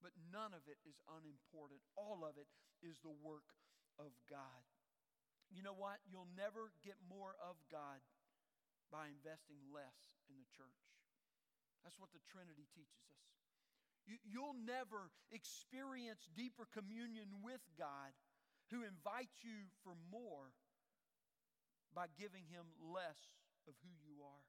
But 0.04 0.12
none 0.28 0.52
of 0.52 0.68
it 0.68 0.76
is 0.84 1.00
unimportant. 1.08 1.80
All 1.96 2.20
of 2.20 2.36
it 2.36 2.48
is 2.84 3.00
the 3.00 3.16
work 3.24 3.56
of 3.96 4.12
God. 4.28 4.64
You 5.48 5.64
know 5.64 5.76
what? 5.76 6.04
You'll 6.04 6.28
never 6.36 6.74
get 6.84 7.00
more 7.08 7.32
of 7.40 7.56
God 7.72 8.02
by 8.92 9.08
investing 9.08 9.56
less 9.72 9.96
in 10.28 10.36
the 10.36 10.48
church. 10.52 10.84
That's 11.80 11.96
what 11.96 12.12
the 12.12 12.20
Trinity 12.28 12.68
teaches 12.74 13.00
us. 13.08 13.24
You, 14.06 14.18
you'll 14.22 14.58
never 14.58 15.10
experience 15.34 16.30
deeper 16.34 16.66
communion 16.70 17.42
with 17.42 17.62
God 17.74 18.14
who 18.70 18.82
invites 18.82 19.42
you 19.42 19.70
for 19.86 19.94
more 20.10 20.54
by 21.94 22.10
giving 22.18 22.44
him 22.50 22.66
less 22.82 23.18
of 23.64 23.74
who 23.80 23.94
you 24.04 24.20
are. 24.20 24.46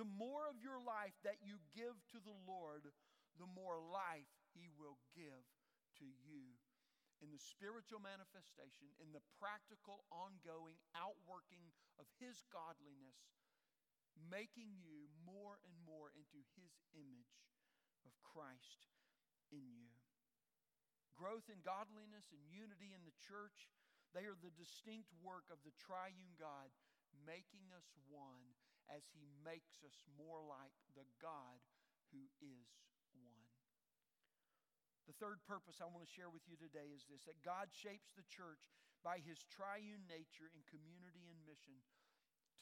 The 0.00 0.08
more 0.08 0.48
of 0.48 0.58
your 0.58 0.80
life 0.80 1.14
that 1.22 1.44
you 1.44 1.60
give 1.76 2.00
to 2.16 2.18
the 2.18 2.34
Lord, 2.48 2.88
the 3.36 3.48
more 3.48 3.76
life 3.76 4.28
he 4.56 4.72
will 4.72 4.96
give 5.12 5.44
to 6.00 6.08
you 6.24 6.56
in 7.22 7.30
the 7.30 7.38
spiritual 7.38 8.02
manifestation, 8.02 8.90
in 8.98 9.14
the 9.14 9.22
practical, 9.38 10.02
ongoing 10.10 10.74
outworking 10.98 11.70
of 12.02 12.10
His 12.18 12.42
godliness, 12.50 13.14
making 14.18 14.74
you 14.82 15.06
more 15.22 15.62
and 15.62 15.78
more 15.86 16.10
into 16.18 16.42
His 16.58 16.74
image 16.98 17.38
of 18.02 18.10
Christ 18.26 18.90
in 19.54 19.70
you. 19.70 20.01
Growth 21.16 21.46
in 21.52 21.60
godliness 21.62 22.32
and 22.32 22.42
unity 22.48 22.96
in 22.96 23.04
the 23.04 23.16
church, 23.20 23.70
they 24.16 24.28
are 24.28 24.38
the 24.38 24.54
distinct 24.56 25.12
work 25.20 25.48
of 25.52 25.60
the 25.62 25.74
triune 25.76 26.36
God, 26.36 26.72
making 27.24 27.68
us 27.72 27.88
one 28.08 28.56
as 28.88 29.04
He 29.12 29.28
makes 29.44 29.80
us 29.84 29.96
more 30.18 30.42
like 30.42 30.74
the 30.96 31.06
God 31.20 31.60
who 32.12 32.28
is 32.40 32.68
one. 33.16 33.44
the 35.08 35.16
third 35.16 35.40
purpose 35.44 35.80
I 35.80 35.88
want 35.88 36.04
to 36.04 36.14
share 36.16 36.32
with 36.32 36.44
you 36.48 36.56
today 36.56 36.92
is 36.92 37.04
this 37.08 37.24
that 37.28 37.40
God 37.44 37.68
shapes 37.72 38.12
the 38.16 38.24
church 38.28 38.64
by 39.02 39.18
his 39.18 39.42
triune 39.50 40.06
nature 40.06 40.48
in 40.54 40.62
community 40.70 41.26
and 41.26 41.42
mission 41.42 41.82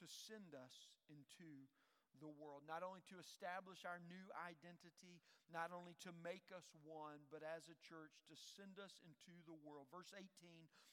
to 0.01 0.09
send 0.09 0.57
us 0.57 0.97
into 1.13 1.69
the 2.21 2.31
world, 2.37 2.69
not 2.69 2.85
only 2.85 3.01
to 3.09 3.19
establish 3.19 3.83
our 3.89 3.99
new 4.07 4.27
identity, 4.37 5.19
not 5.51 5.75
only 5.75 5.99
to 6.05 6.13
make 6.23 6.53
us 6.55 6.71
one, 6.85 7.25
but 7.33 7.43
as 7.43 7.67
a 7.67 7.81
church 7.83 8.15
to 8.31 8.37
send 8.37 8.79
us 8.79 9.01
into 9.03 9.35
the 9.49 9.57
world. 9.67 9.91
Verse 9.91 10.13
18 10.15 10.29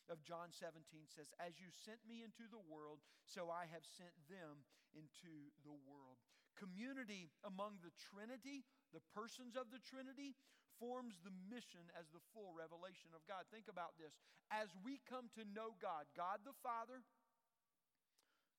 of 0.10 0.24
John 0.24 0.50
17 0.56 0.82
says, 1.12 1.30
As 1.38 1.60
you 1.60 1.70
sent 1.70 2.02
me 2.08 2.24
into 2.24 2.48
the 2.48 2.64
world, 2.66 3.04
so 3.28 3.52
I 3.52 3.68
have 3.70 3.86
sent 3.86 4.16
them 4.32 4.66
into 4.96 5.54
the 5.68 5.76
world. 5.86 6.18
Community 6.56 7.30
among 7.46 7.84
the 7.86 7.94
Trinity, 7.94 8.66
the 8.90 9.04
persons 9.14 9.54
of 9.54 9.70
the 9.70 9.84
Trinity, 9.84 10.34
forms 10.82 11.22
the 11.22 11.34
mission 11.50 11.86
as 11.98 12.10
the 12.10 12.24
full 12.34 12.54
revelation 12.54 13.14
of 13.14 13.26
God. 13.30 13.46
Think 13.50 13.70
about 13.70 13.98
this. 13.98 14.18
As 14.50 14.74
we 14.82 15.02
come 15.06 15.30
to 15.38 15.44
know 15.54 15.78
God, 15.78 16.10
God 16.18 16.42
the 16.46 16.56
Father, 16.66 17.06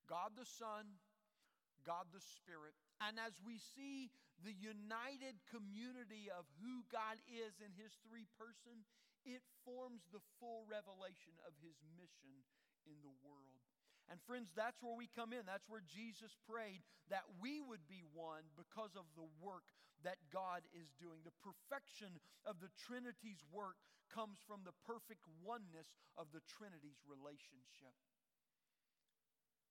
God 0.07 0.35
the 0.35 0.46
Son, 0.46 0.98
God 1.86 2.10
the 2.10 2.22
Spirit, 2.22 2.74
and 3.02 3.18
as 3.18 3.38
we 3.42 3.58
see 3.58 4.10
the 4.42 4.54
united 4.54 5.38
community 5.50 6.30
of 6.30 6.46
who 6.62 6.86
God 6.88 7.18
is 7.26 7.58
in 7.58 7.74
His 7.74 7.94
three 8.06 8.26
person, 8.38 8.86
it 9.26 9.42
forms 9.66 10.06
the 10.14 10.22
full 10.38 10.64
revelation 10.70 11.34
of 11.42 11.52
His 11.58 11.78
mission 11.98 12.46
in 12.86 12.98
the 13.02 13.14
world. 13.26 13.62
And 14.08 14.16
friends, 14.24 14.48
that's 14.56 14.80
where 14.80 14.96
we 14.96 15.10
come 15.12 15.36
in. 15.36 15.44
That's 15.44 15.68
where 15.68 15.84
Jesus 15.84 16.32
prayed 16.48 16.80
that 17.12 17.28
we 17.36 17.60
would 17.60 17.84
be 17.84 18.00
one 18.16 18.48
because 18.56 18.96
of 18.96 19.04
the 19.12 19.28
work 19.36 19.68
that 20.00 20.16
God 20.32 20.64
is 20.72 20.88
doing. 20.96 21.20
The 21.28 21.36
perfection 21.44 22.16
of 22.48 22.56
the 22.64 22.72
Trinity's 22.88 23.44
work 23.52 23.76
comes 24.08 24.40
from 24.48 24.64
the 24.64 24.72
perfect 24.88 25.28
oneness 25.44 25.92
of 26.16 26.32
the 26.32 26.40
Trinity's 26.48 27.04
relationship. 27.04 27.92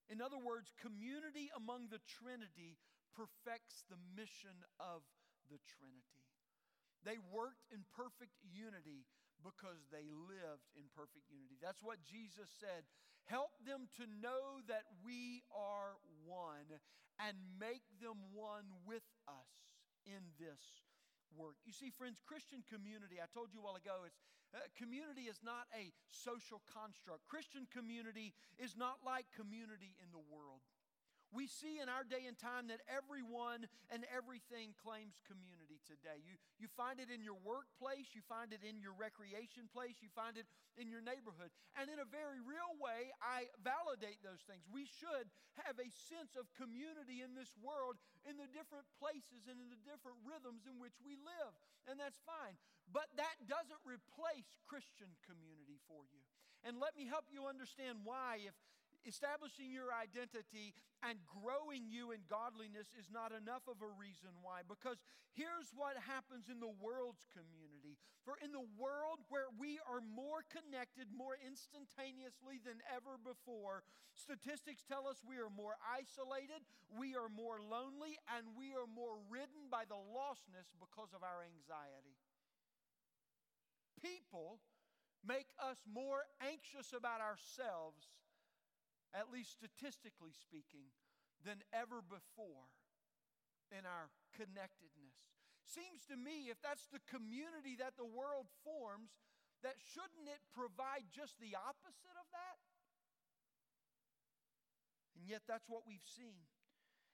In 0.07 0.23
other 0.23 0.39
words, 0.39 0.71
community 0.79 1.51
among 1.55 1.91
the 1.91 1.99
Trinity 2.07 2.79
perfects 3.11 3.83
the 3.91 3.99
mission 4.15 4.55
of 4.79 5.03
the 5.51 5.59
Trinity. 5.67 6.23
They 7.03 7.19
worked 7.31 7.67
in 7.71 7.83
perfect 7.95 8.39
unity 8.43 9.07
because 9.43 9.85
they 9.91 10.07
lived 10.07 10.67
in 10.75 10.87
perfect 10.95 11.27
unity. 11.29 11.59
That's 11.61 11.83
what 11.83 12.03
Jesus 12.03 12.49
said. 12.57 12.87
Help 13.27 13.51
them 13.67 13.91
to 13.99 14.07
know 14.23 14.63
that 14.71 14.87
we 15.03 15.43
are 15.51 15.99
one 16.23 16.79
and 17.19 17.35
make 17.59 17.83
them 17.99 18.17
one 18.31 18.71
with 18.87 19.05
us 19.27 19.51
in 20.07 20.23
this 20.39 20.86
work. 21.35 21.57
You 21.65 21.73
see, 21.73 21.91
friends, 21.91 22.21
Christian 22.23 22.63
community, 22.69 23.19
I 23.19 23.27
told 23.33 23.51
you 23.51 23.59
a 23.59 23.65
while 23.65 23.75
ago, 23.75 24.05
it's, 24.05 24.19
uh, 24.55 24.63
community 24.79 25.27
is 25.27 25.43
not 25.43 25.67
a 25.75 25.91
social 26.07 26.63
construct. 26.71 27.27
Christian 27.27 27.67
community 27.67 28.31
is 28.55 28.77
not 28.77 29.03
like 29.03 29.27
community 29.35 29.97
in 29.99 30.07
the 30.15 30.23
world. 30.31 30.63
We 31.35 31.47
see 31.51 31.83
in 31.83 31.91
our 31.91 32.07
day 32.07 32.23
and 32.23 32.39
time 32.39 32.71
that 32.71 32.79
everyone 32.87 33.67
and 33.91 34.07
everything 34.07 34.71
claims 34.79 35.19
community 35.27 35.83
today. 35.83 36.23
You, 36.23 36.39
you 36.55 36.71
find 36.71 37.03
it 37.03 37.11
in 37.11 37.19
your 37.19 37.35
workplace, 37.43 38.15
you 38.15 38.23
find 38.23 38.55
it 38.55 38.63
in 38.63 38.79
your 38.79 38.95
recreation 38.95 39.67
place, 39.67 39.99
you 39.99 40.07
find 40.15 40.39
it 40.39 40.47
in 40.79 40.87
your 40.87 41.03
neighborhood. 41.03 41.51
And 41.75 41.91
in 41.91 41.99
a 41.99 42.07
very 42.07 42.39
real 42.39 42.79
way, 42.79 43.11
I 43.19 43.51
validate 43.59 44.23
those 44.23 44.39
things. 44.47 44.63
We 44.71 44.87
should 44.87 45.27
have 45.67 45.75
a 45.75 45.89
sense 45.91 46.39
of 46.39 46.47
community 46.55 47.19
in 47.19 47.35
this 47.35 47.51
world 47.59 47.99
in 48.23 48.39
the 48.39 48.47
different 48.55 48.87
places 48.95 49.51
and 49.51 49.59
in 49.59 49.67
the 49.67 49.81
different 49.83 50.19
rhythms 50.23 50.63
in 50.63 50.79
which 50.79 50.95
we 51.03 51.19
live. 51.19 51.53
And 51.91 51.99
that's 51.99 52.19
fine. 52.23 52.55
But 52.87 53.11
that 53.19 53.35
doesn't 53.47 53.83
replace 53.83 54.47
Christian 54.63 55.11
community 55.27 55.79
for 55.91 56.07
you. 56.07 56.23
And 56.63 56.79
let 56.79 56.95
me 56.95 57.05
help 57.05 57.27
you 57.29 57.45
understand 57.47 58.03
why, 58.07 58.43
if 58.47 58.55
establishing 59.07 59.71
your 59.71 59.95
identity 59.95 60.75
and 60.99 61.23
growing 61.23 61.87
you 61.87 62.11
in 62.11 62.27
godliness 62.27 62.91
is 62.99 63.07
not 63.07 63.31
enough 63.31 63.63
of 63.71 63.79
a 63.79 63.91
reason 63.95 64.35
why. 64.43 64.67
Because 64.67 64.99
here's 65.31 65.71
what 65.71 65.95
happens 66.03 66.51
in 66.51 66.59
the 66.59 66.75
world's 66.83 67.23
community. 67.31 67.95
For 68.27 68.35
in 68.43 68.51
the 68.51 68.67
world 68.75 69.23
where 69.31 69.47
we 69.55 69.79
are 69.87 70.03
more 70.03 70.43
connected, 70.51 71.07
more 71.15 71.39
instantaneously 71.39 72.59
than 72.59 72.83
ever 72.91 73.15
before, 73.15 73.87
statistics 74.11 74.83
tell 74.83 75.07
us 75.07 75.23
we 75.23 75.39
are 75.39 75.47
more 75.47 75.79
isolated, 75.87 76.67
we 76.91 77.15
are 77.15 77.31
more 77.31 77.63
lonely, 77.63 78.19
and 78.27 78.51
we 78.59 78.75
are 78.75 78.89
more 78.91 79.15
ridden 79.31 79.71
by 79.71 79.87
the 79.87 79.95
lostness 79.95 80.67
because 80.75 81.15
of 81.15 81.23
our 81.23 81.39
anxiety. 81.39 82.19
People 84.03 84.59
make 85.23 85.55
us 85.63 85.79
more 85.87 86.27
anxious 86.43 86.91
about 86.91 87.23
ourselves 87.23 88.11
at 89.13 89.31
least 89.31 89.55
statistically 89.55 90.33
speaking, 90.33 90.91
than 91.45 91.61
ever 91.71 92.01
before 92.01 92.71
in 93.69 93.85
our 93.85 94.09
connectedness. 94.33 95.15
Seems 95.67 96.07
to 96.07 96.15
me, 96.15 96.47
if 96.47 96.57
that's 96.63 96.87
the 96.87 97.03
community 97.11 97.75
that 97.77 97.99
the 97.99 98.07
world 98.07 98.47
forms, 98.63 99.11
that 99.61 99.75
shouldn't 99.91 100.31
it 100.31 100.39
provide 100.55 101.11
just 101.11 101.35
the 101.43 101.59
opposite 101.59 102.15
of 102.15 102.27
that? 102.31 102.57
And 105.19 105.27
yet, 105.27 105.43
that's 105.43 105.67
what 105.67 105.83
we've 105.83 106.05
seen. 106.05 106.47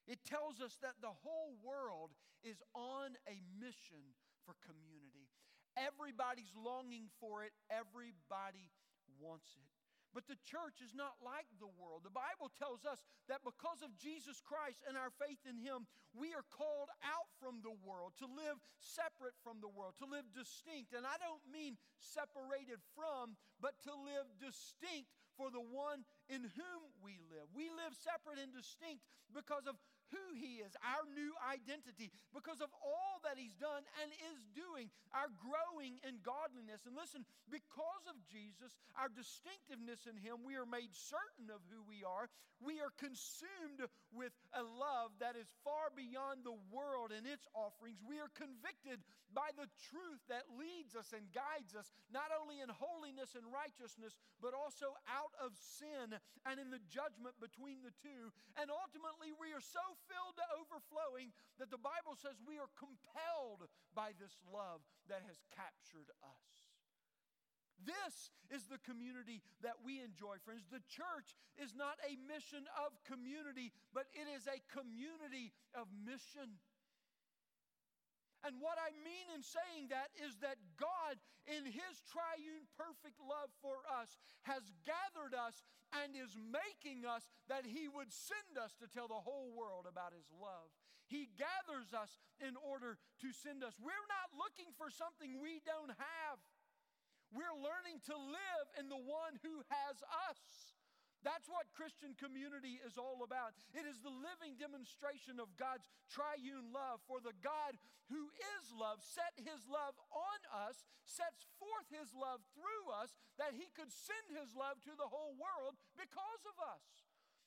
It 0.05 0.21
tells 0.27 0.59
us 0.59 0.77
that 0.83 0.99
the 1.01 1.15
whole 1.23 1.55
world 1.63 2.11
is 2.43 2.61
on 2.75 3.15
a 3.25 3.39
mission 3.57 4.13
for 4.45 4.53
community. 4.61 5.31
Everybody's 5.73 6.51
longing 6.53 7.09
for 7.17 7.41
it, 7.47 7.55
everybody 7.71 8.69
wants 9.17 9.57
it. 9.57 9.72
But 10.13 10.29
the 10.29 10.37
church 10.45 10.85
is 10.85 10.93
not 10.93 11.17
like 11.25 11.49
the 11.57 11.69
world. 11.81 12.05
The 12.05 12.13
Bible 12.13 12.53
tells 12.53 12.85
us 12.85 13.01
that 13.25 13.41
because 13.41 13.81
of 13.81 13.97
Jesus 13.97 14.37
Christ 14.45 14.85
and 14.85 14.93
our 14.93 15.09
faith 15.09 15.41
in 15.49 15.57
Him, 15.57 15.89
we 16.13 16.37
are 16.37 16.45
called 16.53 16.93
out 17.01 17.29
from 17.41 17.65
the 17.65 17.73
world 17.81 18.13
to 18.21 18.29
live 18.29 18.61
separate 18.77 19.33
from 19.41 19.57
the 19.57 19.73
world, 19.73 19.97
to 19.97 20.07
live 20.07 20.29
distinct. 20.29 20.93
And 20.93 21.03
I 21.03 21.17
don't 21.17 21.41
mean 21.49 21.81
separated 21.97 22.77
from, 22.93 23.33
but 23.57 23.73
to 23.89 23.93
live 23.97 24.29
distinct 24.37 25.09
for 25.33 25.49
the 25.49 25.65
one 25.65 26.05
in 26.29 26.45
whom 26.45 26.81
we 27.01 27.17
live. 27.33 27.49
We 27.57 27.73
live 27.73 27.97
separate 27.97 28.37
and 28.37 28.53
distinct 28.53 29.01
because 29.33 29.65
of 29.65 29.81
who 30.13 30.37
He 30.37 30.61
is, 30.61 30.77
our 30.85 31.09
new 31.17 31.33
identity, 31.41 32.13
because 32.29 32.61
of 32.61 32.69
all 32.85 33.17
that 33.25 33.41
He's 33.41 33.57
done 33.57 33.81
and 34.05 34.13
is 34.29 34.45
doing, 34.53 34.93
our 35.09 35.33
growing 35.41 35.97
in 36.05 36.21
godliness. 36.21 36.85
And 36.85 36.93
listen, 36.93 37.25
because 37.49 38.05
of 38.05 38.21
Jesus, 38.29 38.77
our 38.93 39.09
distinctiveness 39.09 40.05
in 40.05 40.21
Him, 40.21 40.45
we 40.45 40.53
are 40.53 40.69
made 40.69 40.93
certain 40.93 41.49
of 41.49 41.65
who 41.73 41.81
we 41.89 42.05
are. 42.05 42.29
We 42.61 42.79
are 42.79 42.93
consumed 42.95 43.83
with 44.13 44.31
a 44.55 44.63
love 44.63 45.11
that 45.19 45.35
is 45.35 45.49
far 45.65 45.91
beyond 45.91 46.45
the 46.45 46.55
world 46.71 47.11
and 47.11 47.25
its 47.27 47.43
offerings. 47.51 47.99
We 48.05 48.21
are 48.21 48.31
convicted 48.37 49.03
by 49.33 49.51
the 49.57 49.67
truth 49.89 50.21
that 50.29 50.47
leads 50.53 50.93
us 50.93 51.11
and 51.11 51.25
guides 51.33 51.73
us, 51.73 51.89
not 52.13 52.29
only 52.31 52.61
in 52.61 52.69
holiness 52.69 53.33
and 53.33 53.43
righteousness, 53.49 54.15
but 54.39 54.53
also 54.53 54.93
out 55.09 55.33
of 55.41 55.57
sin 55.57 56.15
and 56.45 56.55
in 56.61 56.69
the 56.69 56.79
judgment 56.87 57.35
between 57.41 57.81
the 57.81 57.91
two. 57.99 58.29
And 58.55 58.69
ultimately, 58.69 59.33
we 59.35 59.51
are 59.51 59.63
so 59.63 59.83
filled 60.07 60.35
to 60.39 60.45
overflowing 60.59 61.31
that 61.59 61.71
the 61.71 61.81
Bible 61.81 62.15
says 62.19 62.39
we 62.43 62.59
are 62.59 62.71
compelled 62.75 63.67
by 63.95 64.15
this 64.17 64.35
love 64.49 64.83
that 65.07 65.23
has 65.27 65.39
captured 65.53 66.09
us. 66.23 66.63
This 67.83 68.31
is 68.47 68.69
the 68.71 68.79
community 68.87 69.43
that 69.59 69.81
we 69.83 69.99
enjoy, 69.99 70.39
friends. 70.45 70.63
The 70.71 70.83
church 70.87 71.35
is 71.59 71.75
not 71.75 71.99
a 72.05 72.15
mission 72.29 72.63
of 72.79 72.95
community, 73.03 73.75
but 73.91 74.07
it 74.15 74.29
is 74.31 74.47
a 74.47 74.61
community 74.71 75.51
of 75.75 75.91
mission. 76.05 76.61
And 78.43 78.59
what 78.59 78.75
I 78.75 78.91
mean 79.07 79.31
in 79.31 79.39
saying 79.39 79.87
that 79.95 80.11
is 80.19 80.35
that 80.43 80.59
God, 80.75 81.15
in 81.47 81.63
His 81.63 82.03
triune 82.11 82.67
perfect 82.75 83.15
love 83.23 83.47
for 83.63 83.79
us, 83.87 84.19
has 84.43 84.67
gathered 84.83 85.31
us 85.31 85.63
and 85.95 86.11
is 86.11 86.35
making 86.35 87.07
us 87.07 87.31
that 87.47 87.63
He 87.63 87.87
would 87.87 88.11
send 88.11 88.59
us 88.59 88.75
to 88.83 88.91
tell 88.91 89.07
the 89.07 89.23
whole 89.23 89.55
world 89.55 89.87
about 89.87 90.11
His 90.11 90.27
love. 90.35 90.67
He 91.07 91.31
gathers 91.39 91.95
us 91.95 92.19
in 92.43 92.59
order 92.59 92.99
to 93.23 93.29
send 93.31 93.63
us. 93.63 93.79
We're 93.79 94.07
not 94.11 94.35
looking 94.35 94.75
for 94.75 94.91
something 94.91 95.39
we 95.39 95.63
don't 95.63 95.95
have, 95.95 96.37
we're 97.31 97.55
learning 97.55 98.03
to 98.11 98.15
live 98.15 98.67
in 98.77 98.91
the 98.91 98.99
one 98.99 99.39
who 99.41 99.63
has 99.71 99.97
us. 100.29 100.72
That's 101.23 101.47
what 101.47 101.71
Christian 101.71 102.13
community 102.19 102.83
is 102.83 102.99
all 102.99 103.23
about. 103.23 103.55
It 103.71 103.87
is 103.87 104.03
the 104.03 104.11
living 104.11 104.59
demonstration 104.59 105.39
of 105.39 105.55
God's 105.55 105.87
triune 106.11 106.75
love. 106.75 106.99
For 107.07 107.23
the 107.23 107.35
God 107.39 107.79
who 108.11 108.27
is 108.59 108.75
love 108.75 108.99
set 108.99 109.31
his 109.39 109.63
love 109.65 109.95
on 110.11 110.39
us, 110.51 110.83
sets 111.07 111.47
forth 111.55 111.87
his 111.87 112.11
love 112.11 112.43
through 112.51 112.91
us, 112.91 113.15
that 113.39 113.55
he 113.55 113.71
could 113.71 113.89
send 113.89 114.35
his 114.35 114.51
love 114.51 114.83
to 114.83 114.93
the 114.99 115.07
whole 115.07 115.33
world 115.39 115.79
because 115.95 116.43
of 116.43 116.59
us. 116.59 116.83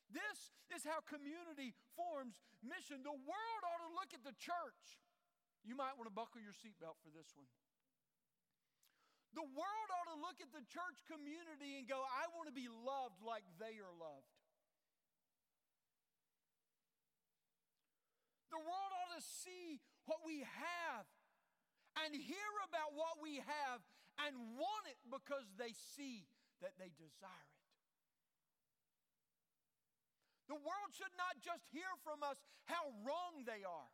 This 0.08 0.56
is 0.72 0.88
how 0.88 1.04
community 1.04 1.76
forms 1.98 2.40
mission. 2.64 3.04
The 3.04 3.12
world 3.12 3.62
ought 3.68 3.84
to 3.84 3.92
look 3.92 4.16
at 4.16 4.24
the 4.24 4.36
church. 4.40 5.02
You 5.66 5.74
might 5.74 5.98
want 5.98 6.06
to 6.06 6.14
buckle 6.14 6.38
your 6.40 6.54
seatbelt 6.54 6.96
for 7.02 7.10
this 7.10 7.34
one. 7.34 7.50
The 9.36 9.44
world 9.44 9.88
ought 9.92 10.08
to 10.16 10.18
look 10.24 10.40
at 10.40 10.48
the 10.56 10.64
church 10.72 11.04
community 11.12 11.76
and 11.76 11.84
go, 11.84 12.00
I 12.00 12.24
want 12.32 12.48
to 12.48 12.56
be 12.56 12.72
loved 12.72 13.20
like 13.20 13.44
they 13.60 13.76
are 13.84 13.92
loved. 13.92 14.32
The 18.48 18.56
world 18.56 18.92
ought 18.96 19.12
to 19.12 19.20
see 19.20 19.84
what 20.08 20.24
we 20.24 20.40
have 20.40 21.04
and 22.00 22.16
hear 22.16 22.52
about 22.64 22.96
what 22.96 23.20
we 23.20 23.44
have 23.44 23.84
and 24.24 24.56
want 24.56 24.88
it 24.88 24.96
because 25.04 25.44
they 25.60 25.76
see 25.92 26.24
that 26.64 26.72
they 26.80 26.88
desire 26.96 27.44
it. 27.52 27.68
The 30.48 30.56
world 30.56 30.96
should 30.96 31.12
not 31.20 31.44
just 31.44 31.68
hear 31.76 31.92
from 32.00 32.24
us 32.24 32.40
how 32.64 32.88
wrong 33.04 33.44
they 33.44 33.68
are. 33.68 33.92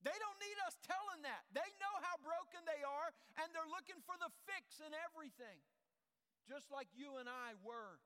They 0.00 0.16
don't 0.16 0.40
need 0.40 0.58
us 0.64 0.80
telling 0.80 1.20
that. 1.28 1.44
They 1.52 1.68
know 1.76 1.94
how 2.00 2.16
broken 2.24 2.64
they 2.64 2.80
are, 2.80 3.12
and 3.44 3.52
they're 3.52 3.68
looking 3.68 4.00
for 4.08 4.16
the 4.16 4.32
fix 4.48 4.80
in 4.80 4.96
everything, 4.96 5.60
just 6.48 6.72
like 6.72 6.88
you 6.96 7.20
and 7.20 7.28
I 7.28 7.52
were, 7.60 8.00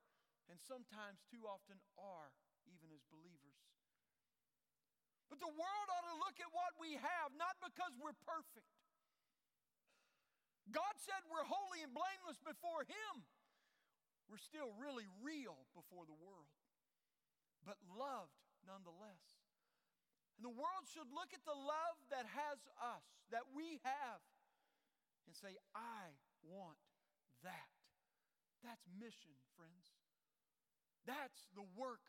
and 0.51 0.59
sometimes 0.59 1.23
too 1.31 1.47
often 1.47 1.79
are, 1.95 2.35
even 2.67 2.91
as 2.91 3.03
believers. 3.07 3.55
But 5.31 5.39
the 5.39 5.49
world 5.49 5.87
ought 5.95 6.07
to 6.11 6.19
look 6.21 6.37
at 6.43 6.51
what 6.51 6.75
we 6.77 6.99
have, 6.99 7.33
not 7.39 7.57
because 7.63 7.95
we're 7.97 8.17
perfect. 8.27 8.69
God 10.69 10.97
said 10.99 11.23
we're 11.29 11.45
holy 11.45 11.81
and 11.85 11.93
blameless 11.93 12.41
before 12.41 12.83
Him. 12.85 13.23
We're 14.27 14.41
still 14.41 14.73
really 14.81 15.05
real 15.21 15.69
before 15.77 16.09
the 16.09 16.17
world, 16.17 16.49
but 17.61 17.77
loved 17.85 18.33
nonetheless. 18.65 19.34
And 20.35 20.43
the 20.43 20.53
world 20.53 20.85
should 20.91 21.07
look 21.15 21.31
at 21.31 21.43
the 21.47 21.55
love 21.55 21.97
that 22.11 22.27
has 22.27 22.59
us, 22.79 23.05
that 23.31 23.47
we 23.55 23.79
have, 23.83 24.19
and 25.27 25.33
say, 25.35 25.55
I 25.73 26.11
want 26.43 26.79
that. 27.43 27.71
That's 28.63 28.83
mission, 28.99 29.35
friends. 29.55 29.95
That's 31.07 31.47
the 31.55 31.65
work 31.77 32.03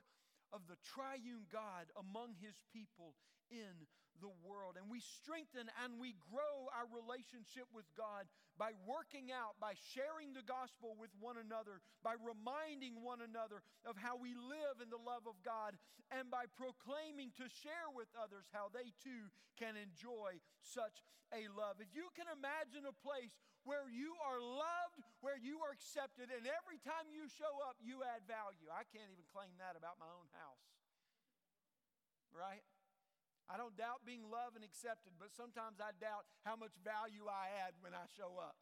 of 0.53 0.67
the 0.67 0.81
triune 0.83 1.47
God 1.53 1.93
among 1.95 2.35
his 2.41 2.57
people 2.73 3.15
in 3.51 3.87
the 4.21 4.33
world. 4.45 4.77
And 4.81 4.89
we 4.89 5.01
strengthen 5.01 5.69
and 5.85 6.01
we 6.01 6.17
grow 6.29 6.69
our 6.73 6.89
relationship 6.89 7.69
with 7.73 7.87
God 7.97 8.29
by 8.57 8.73
working 8.89 9.29
out, 9.29 9.61
by 9.61 9.77
sharing 9.93 10.33
the 10.33 10.45
gospel 10.45 10.97
with 10.97 11.13
one 11.21 11.37
another, 11.37 11.85
by 12.01 12.17
reminding 12.17 13.05
one 13.05 13.21
another 13.21 13.61
of 13.85 14.01
how 14.01 14.17
we 14.17 14.33
live 14.33 14.81
in 14.81 14.89
the 14.89 15.01
love 15.01 15.29
of 15.29 15.37
God, 15.45 15.77
and 16.09 16.31
by 16.31 16.49
proclaiming 16.57 17.35
to 17.37 17.47
share 17.61 17.91
with 17.93 18.09
others 18.17 18.49
how 18.55 18.73
they 18.73 18.95
too 19.03 19.29
can 19.59 19.75
enjoy 19.77 20.39
such 20.63 21.05
a 21.35 21.51
love. 21.53 21.83
If 21.83 21.91
you 21.93 22.09
can 22.15 22.31
imagine 22.31 22.87
a 22.87 22.97
place 23.03 23.35
where 23.67 23.91
you 23.91 24.15
are 24.23 24.39
loved, 24.39 25.03
where 25.21 25.37
you 25.37 25.59
are 25.67 25.75
accepted, 25.75 26.31
and 26.31 26.47
every 26.47 26.79
time 26.87 27.11
you 27.11 27.27
show 27.27 27.51
up, 27.67 27.75
you 27.83 28.07
add 28.07 28.23
value. 28.31 28.71
I 28.71 28.87
can't 28.95 29.11
even 29.11 29.27
claim 29.35 29.51
that 29.59 29.75
about 29.75 29.99
my 29.99 30.07
own 30.07 30.31
house. 30.39 30.65
Right? 32.31 32.63
I 33.47 33.55
don't 33.55 33.79
doubt 33.79 34.03
being 34.03 34.27
loved 34.27 34.59
and 34.59 34.67
accepted, 34.67 35.15
but 35.23 35.31
sometimes 35.31 35.79
I 35.79 35.95
doubt 36.03 36.27
how 36.43 36.59
much 36.59 36.75
value 36.83 37.31
I 37.31 37.55
add 37.63 37.79
when 37.79 37.95
I 37.95 38.11
show 38.19 38.43
up. 38.43 38.59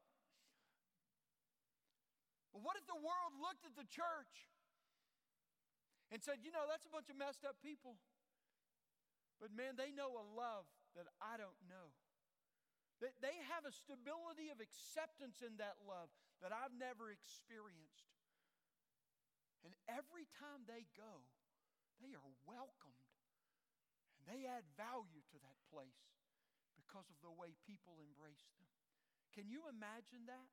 But 2.53 2.61
what 2.61 2.77
if 2.77 2.85
the 2.85 3.01
world 3.01 3.33
looked 3.41 3.65
at 3.65 3.75
the 3.75 3.89
church 3.89 4.53
and 6.13 6.21
said, 6.21 6.45
you 6.45 6.53
know, 6.53 6.69
that's 6.69 6.85
a 6.85 6.93
bunch 6.93 7.09
of 7.09 7.17
messed 7.17 7.49
up 7.49 7.57
people? 7.65 7.97
But 9.41 9.57
man, 9.57 9.75
they 9.81 9.91
know 9.91 10.15
a 10.15 10.27
love 10.37 10.69
that 10.95 11.09
I 11.19 11.41
don't 11.41 11.59
know. 11.67 11.97
That 13.03 13.17
They 13.19 13.35
have 13.51 13.67
a 13.67 13.75
stability 13.75 14.53
of 14.53 14.61
acceptance 14.63 15.43
in 15.43 15.59
that 15.59 15.81
love 15.83 16.13
that 16.45 16.55
I've 16.55 16.77
never 16.77 17.11
experienced. 17.11 18.13
And 19.65 19.73
every 19.89 20.29
time 20.39 20.69
they 20.69 20.85
go, 20.95 21.25
they 21.99 22.13
are 22.13 22.31
welcomed 22.45 23.04
they 24.25 24.49
add 24.49 24.65
value 24.77 25.23
to 25.33 25.39
that 25.41 25.59
place 25.69 26.01
because 26.77 27.07
of 27.09 27.19
the 27.21 27.33
way 27.33 27.57
people 27.65 28.01
embrace 28.01 28.49
them. 28.57 28.71
Can 29.35 29.51
you 29.51 29.67
imagine 29.67 30.27
that? 30.31 30.51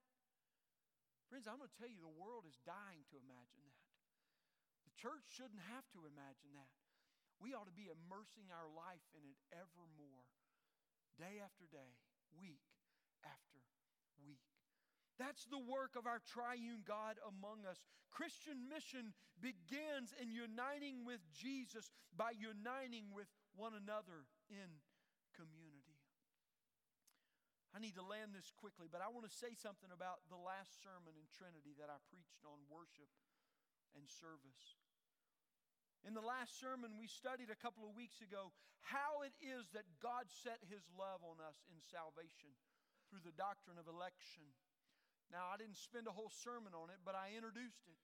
Friends, 1.29 1.47
I'm 1.47 1.61
going 1.61 1.71
to 1.71 1.79
tell 1.79 1.91
you, 1.91 2.03
the 2.03 2.19
world 2.19 2.43
is 2.43 2.59
dying 2.67 3.07
to 3.13 3.15
imagine 3.15 3.63
that. 3.63 3.87
The 4.83 4.95
church 4.99 5.23
shouldn't 5.31 5.63
have 5.71 5.87
to 5.95 6.03
imagine 6.03 6.51
that. 6.57 6.71
We 7.39 7.55
ought 7.55 7.71
to 7.71 7.73
be 7.73 7.89
immersing 7.89 8.51
our 8.51 8.67
life 8.67 9.05
in 9.15 9.23
it 9.23 9.39
evermore, 9.49 10.27
day 11.15 11.39
after 11.39 11.65
day, 11.71 11.95
week 12.35 12.61
after 13.23 13.63
week. 14.21 14.43
That's 15.17 15.45
the 15.49 15.61
work 15.61 15.93
of 15.97 16.09
our 16.09 16.21
triune 16.21 16.81
God 16.85 17.17
among 17.21 17.65
us. 17.69 17.81
Christian 18.09 18.69
mission 18.69 19.13
begins 19.39 20.13
in 20.17 20.33
uniting 20.33 21.05
with 21.05 21.21
Jesus 21.33 21.89
by 22.17 22.33
uniting 22.33 23.09
with 23.13 23.29
one 23.55 23.75
another 23.75 24.27
in 24.49 24.69
community. 25.35 25.99
I 27.71 27.79
need 27.79 27.95
to 27.95 28.03
land 28.03 28.35
this 28.35 28.51
quickly, 28.51 28.91
but 28.91 28.99
I 28.99 29.07
want 29.07 29.23
to 29.23 29.31
say 29.31 29.55
something 29.55 29.95
about 29.95 30.27
the 30.27 30.39
last 30.39 30.83
sermon 30.83 31.15
in 31.15 31.23
Trinity 31.31 31.71
that 31.79 31.87
I 31.87 32.03
preached 32.11 32.43
on 32.43 32.59
worship 32.67 33.07
and 33.95 34.03
service. 34.03 34.75
In 36.03 36.11
the 36.11 36.23
last 36.23 36.59
sermon 36.59 36.99
we 36.99 37.07
studied 37.07 37.47
a 37.47 37.59
couple 37.59 37.87
of 37.87 37.95
weeks 37.95 38.19
ago 38.19 38.51
how 38.83 39.21
it 39.23 39.31
is 39.39 39.69
that 39.71 39.87
God 40.01 40.27
set 40.27 40.59
his 40.67 40.83
love 40.97 41.21
on 41.23 41.39
us 41.39 41.63
in 41.69 41.77
salvation 41.79 42.51
through 43.07 43.21
the 43.23 43.35
doctrine 43.37 43.77
of 43.77 43.85
election. 43.85 44.43
Now, 45.29 45.47
I 45.47 45.55
didn't 45.55 45.79
spend 45.79 46.09
a 46.09 46.15
whole 46.15 46.33
sermon 46.33 46.75
on 46.75 46.91
it, 46.91 46.99
but 47.05 47.15
I 47.15 47.37
introduced 47.37 47.87
it. 47.87 47.99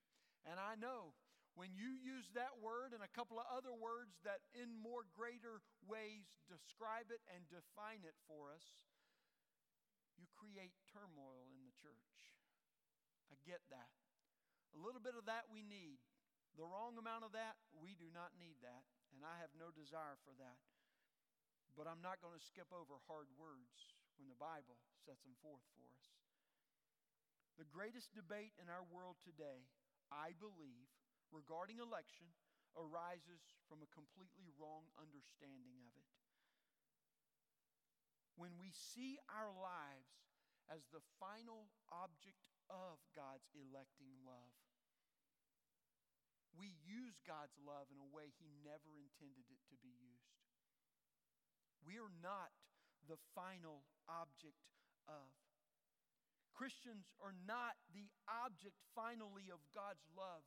And 0.47 0.61
I 0.61 0.79
know 0.79 1.17
when 1.57 1.73
you 1.73 1.97
use 1.97 2.29
that 2.37 2.61
word 2.61 2.93
and 2.93 3.01
a 3.01 3.09
couple 3.17 3.41
of 3.41 3.49
other 3.49 3.73
words 3.73 4.13
that 4.21 4.45
in 4.53 4.69
more 4.77 5.09
greater 5.17 5.65
ways 5.89 6.29
describe 6.45 7.09
it 7.09 7.17
and 7.33 7.41
define 7.49 8.05
it 8.05 8.13
for 8.29 8.53
us, 8.53 8.77
you 10.21 10.29
create 10.37 10.77
turmoil 10.93 11.49
in 11.49 11.65
the 11.65 11.73
church. 11.81 12.13
I 13.33 13.41
get 13.41 13.65
that. 13.73 13.89
A 14.77 14.79
little 14.79 15.01
bit 15.01 15.17
of 15.17 15.25
that 15.25 15.49
we 15.49 15.65
need. 15.65 15.97
The 16.61 16.65
wrong 16.65 16.93
amount 17.01 17.25
of 17.25 17.33
that, 17.33 17.57
we 17.73 17.97
do 17.97 18.13
not 18.13 18.37
need 18.37 18.61
that. 18.61 18.85
And 19.17 19.25
I 19.25 19.41
have 19.41 19.49
no 19.57 19.73
desire 19.73 20.21
for 20.21 20.37
that. 20.37 20.61
But 21.73 21.89
I'm 21.89 22.05
not 22.05 22.21
going 22.21 22.37
to 22.37 22.49
skip 22.53 22.69
over 22.69 23.01
hard 23.09 23.33
words 23.33 23.97
when 24.21 24.29
the 24.29 24.37
Bible 24.37 24.77
sets 25.01 25.25
them 25.25 25.37
forth 25.41 25.65
for 25.73 25.85
us. 25.89 26.05
The 27.57 27.69
greatest 27.69 28.13
debate 28.13 28.53
in 28.61 28.69
our 28.69 28.85
world 28.85 29.17
today, 29.25 29.65
I 30.13 30.37
believe, 30.37 30.89
regarding 31.31 31.79
election 31.79 32.31
arises 32.77 33.41
from 33.65 33.81
a 33.81 33.89
completely 33.89 34.47
wrong 34.55 34.85
understanding 35.01 35.81
of 35.83 35.93
it. 35.97 36.11
When 38.37 38.53
we 38.61 38.69
see 38.69 39.17
our 39.33 39.49
lives 39.49 40.13
as 40.69 40.85
the 40.93 41.01
final 41.17 41.73
object 41.89 42.45
of 42.69 43.01
God's 43.17 43.49
electing 43.57 44.13
love, 44.21 44.53
we 46.53 46.73
use 46.85 47.17
God's 47.25 47.57
love 47.61 47.89
in 47.89 48.01
a 48.01 48.09
way 48.13 48.33
He 48.37 48.49
never 48.65 48.97
intended 48.97 49.45
it 49.49 49.61
to 49.73 49.77
be 49.81 49.93
used. 49.97 50.37
We 51.81 51.97
are 52.01 52.13
not 52.21 52.53
the 53.05 53.17
final 53.33 53.85
object 54.09 54.57
of. 55.09 55.29
Christians 56.57 57.13
are 57.21 57.37
not 57.45 57.77
the 57.93 58.09
object 58.25 58.81
finally 58.97 59.53
of 59.53 59.61
God's 59.77 60.01
love 60.17 60.41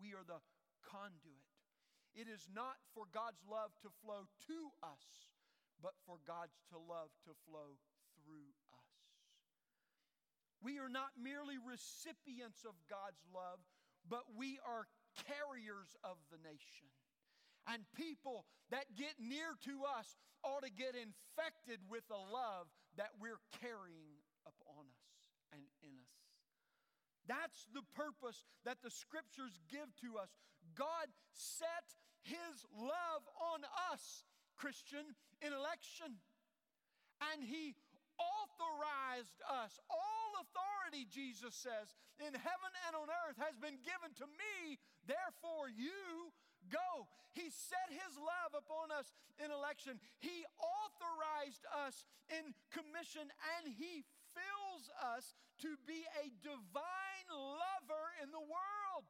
we 0.00 0.12
are 0.12 0.24
the 0.26 0.40
conduit. 0.84 1.46
It 2.16 2.32
is 2.32 2.48
not 2.48 2.80
for 2.96 3.04
God's 3.12 3.44
love 3.44 3.76
to 3.84 3.92
flow 4.00 4.24
to 4.48 4.58
us, 4.80 5.36
but 5.84 5.92
for 6.08 6.16
God's 6.24 6.56
to 6.72 6.78
love 6.80 7.12
to 7.28 7.36
flow 7.44 7.76
through 8.24 8.48
us. 8.72 8.96
We 10.64 10.80
are 10.80 10.88
not 10.88 11.12
merely 11.20 11.60
recipients 11.60 12.64
of 12.64 12.72
God's 12.88 13.20
love, 13.28 13.60
but 14.08 14.24
we 14.32 14.56
are 14.64 14.88
carriers 15.28 15.92
of 16.00 16.16
the 16.32 16.40
nation. 16.40 16.88
And 17.68 17.84
people 17.92 18.46
that 18.72 18.96
get 18.96 19.20
near 19.20 19.58
to 19.68 19.84
us 19.84 20.16
ought 20.40 20.64
to 20.64 20.72
get 20.72 20.94
infected 20.96 21.82
with 21.90 22.06
the 22.08 22.18
love 22.18 22.70
that 22.96 23.12
we're 23.20 23.42
carrying 23.60 24.22
upon 24.46 24.86
us 24.88 25.12
and 25.52 25.62
in 25.82 25.98
us. 26.00 26.16
That's 27.28 27.66
the 27.74 27.82
purpose 27.94 28.46
that 28.64 28.82
the 28.82 28.90
scriptures 28.90 29.58
give 29.70 29.90
to 30.02 30.18
us. 30.18 30.30
God 30.74 31.06
set 31.32 31.86
his 32.22 32.66
love 32.74 33.22
on 33.54 33.62
us, 33.92 34.24
Christian, 34.56 35.14
in 35.42 35.52
election. 35.52 36.18
And 37.32 37.42
he 37.42 37.74
authorized 38.18 39.40
us. 39.46 39.78
All 39.90 40.30
authority, 40.42 41.06
Jesus 41.08 41.54
says, 41.54 41.92
in 42.20 42.32
heaven 42.32 42.72
and 42.88 42.96
on 42.96 43.08
earth 43.28 43.38
has 43.40 43.56
been 43.60 43.76
given 43.84 44.12
to 44.20 44.26
me. 44.26 44.80
Therefore, 45.04 45.68
you 45.68 46.32
go. 46.72 47.06
He 47.36 47.52
set 47.52 47.92
his 47.92 48.16
love 48.16 48.56
upon 48.56 48.88
us 48.90 49.12
in 49.36 49.52
election. 49.52 50.00
He 50.18 50.48
authorized 50.56 51.68
us 51.84 52.08
in 52.32 52.56
commission, 52.72 53.28
and 53.56 53.68
he 53.68 54.08
fills 54.32 54.88
us 55.16 55.36
to 55.60 55.76
be 55.84 56.04
a 56.20 56.32
divine 56.40 57.05
lover 57.34 58.06
in 58.22 58.30
the 58.30 58.42
world. 58.42 59.04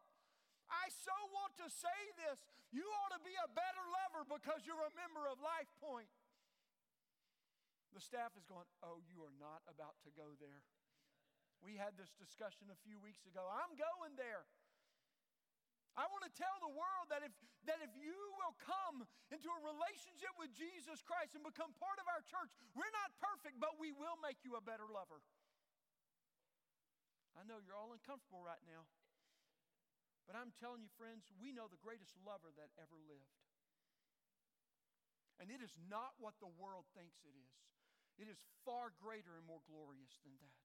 I 0.72 0.88
so 0.90 1.14
want 1.34 1.54
to 1.60 1.68
say 1.68 2.00
this. 2.26 2.40
You 2.72 2.82
ought 2.82 3.14
to 3.14 3.22
be 3.22 3.34
a 3.36 3.50
better 3.52 3.84
lover 4.04 4.26
because 4.26 4.64
you're 4.66 4.80
a 4.80 4.94
member 4.96 5.28
of 5.28 5.38
Life 5.38 5.70
Point. 5.78 6.10
The 7.94 8.02
staff 8.02 8.34
is 8.36 8.44
going, 8.44 8.66
Oh, 8.84 9.00
you 9.06 9.22
are 9.24 9.36
not 9.38 9.64
about 9.70 9.96
to 10.04 10.10
go 10.12 10.34
there. 10.42 10.66
We 11.64 11.80
had 11.80 11.96
this 11.96 12.12
discussion 12.20 12.68
a 12.68 12.78
few 12.84 13.00
weeks 13.00 13.24
ago. 13.24 13.40
I'm 13.48 13.72
going 13.78 14.14
there. 14.20 14.44
I 15.96 16.04
want 16.12 16.28
to 16.28 16.32
tell 16.36 16.52
the 16.60 16.68
world 16.76 17.08
that 17.08 17.24
if, 17.24 17.32
that 17.64 17.80
if 17.80 17.88
you 17.96 18.20
will 18.36 18.52
come 18.60 19.08
into 19.32 19.48
a 19.48 19.60
relationship 19.64 20.28
with 20.36 20.52
Jesus 20.52 21.00
Christ 21.00 21.32
and 21.32 21.40
become 21.40 21.72
part 21.80 21.96
of 21.96 22.04
our 22.04 22.20
church, 22.28 22.52
we're 22.76 22.92
not 22.92 23.16
perfect, 23.16 23.56
but 23.56 23.80
we 23.80 23.96
will 23.96 24.20
make 24.20 24.44
you 24.44 24.60
a 24.60 24.62
better 24.62 24.84
lover. 24.84 25.24
I 27.36 27.44
know 27.44 27.60
you're 27.60 27.76
all 27.76 27.92
uncomfortable 27.92 28.40
right 28.40 28.60
now. 28.64 28.88
But 30.24 30.34
I'm 30.34 30.50
telling 30.58 30.82
you, 30.82 30.90
friends, 30.98 31.30
we 31.38 31.54
know 31.54 31.70
the 31.70 31.78
greatest 31.78 32.18
lover 32.26 32.50
that 32.58 32.74
ever 32.80 32.98
lived. 33.06 33.36
And 35.38 35.52
it 35.52 35.62
is 35.62 35.76
not 35.86 36.16
what 36.18 36.34
the 36.42 36.50
world 36.58 36.88
thinks 36.96 37.20
it 37.22 37.36
is, 37.36 37.54
it 38.16 38.26
is 38.26 38.40
far 38.64 38.90
greater 38.96 39.36
and 39.36 39.44
more 39.44 39.62
glorious 39.68 40.16
than 40.24 40.34
that. 40.40 40.60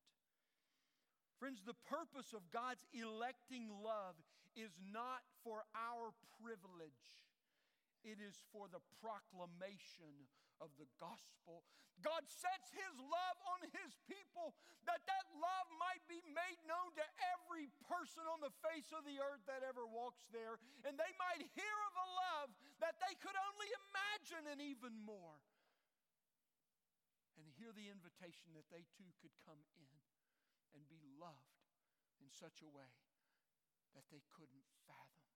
Friends, 1.38 1.62
the 1.66 1.78
purpose 1.90 2.32
of 2.32 2.48
God's 2.54 2.86
electing 2.96 3.68
love 3.84 4.16
is 4.56 4.72
not 4.80 5.26
for 5.44 5.68
our 5.76 6.16
privilege, 6.40 7.06
it 8.08 8.18
is 8.24 8.40
for 8.56 8.72
the 8.72 8.82
proclamation 9.04 10.32
of 10.62 10.70
the 10.78 10.88
gospel. 11.02 11.66
God 12.02 12.26
sets 12.26 12.70
his 12.74 12.96
love 12.98 13.38
on 13.58 13.62
his 13.74 13.94
people 14.10 14.54
that 14.90 15.02
that 15.06 15.26
love 15.38 15.68
might 15.78 16.02
be 16.10 16.22
made 16.34 16.58
known 16.66 16.94
to 16.98 17.06
every 17.34 17.70
person 17.86 18.26
on 18.26 18.42
the 18.42 18.54
face 18.66 18.90
of 18.94 19.06
the 19.06 19.22
earth 19.22 19.42
that 19.46 19.62
ever 19.62 19.86
walks 19.86 20.26
there 20.34 20.58
and 20.86 20.98
they 20.98 21.14
might 21.22 21.46
hear 21.54 21.78
of 21.90 21.94
a 21.94 22.08
love 22.10 22.50
that 22.82 22.98
they 22.98 23.14
could 23.22 23.38
only 23.38 23.70
imagine 23.86 24.50
and 24.50 24.62
even 24.62 24.98
more 25.06 25.38
and 27.38 27.46
hear 27.54 27.70
the 27.74 27.90
invitation 27.90 28.54
that 28.58 28.66
they 28.74 28.86
too 28.98 29.10
could 29.22 29.34
come 29.46 29.62
in 29.78 29.94
and 30.74 30.90
be 30.90 31.06
loved 31.22 31.62
in 32.18 32.34
such 32.34 32.66
a 32.66 32.70
way 32.70 32.90
that 33.94 34.08
they 34.10 34.24
couldn't 34.34 34.66
fathom. 34.88 35.30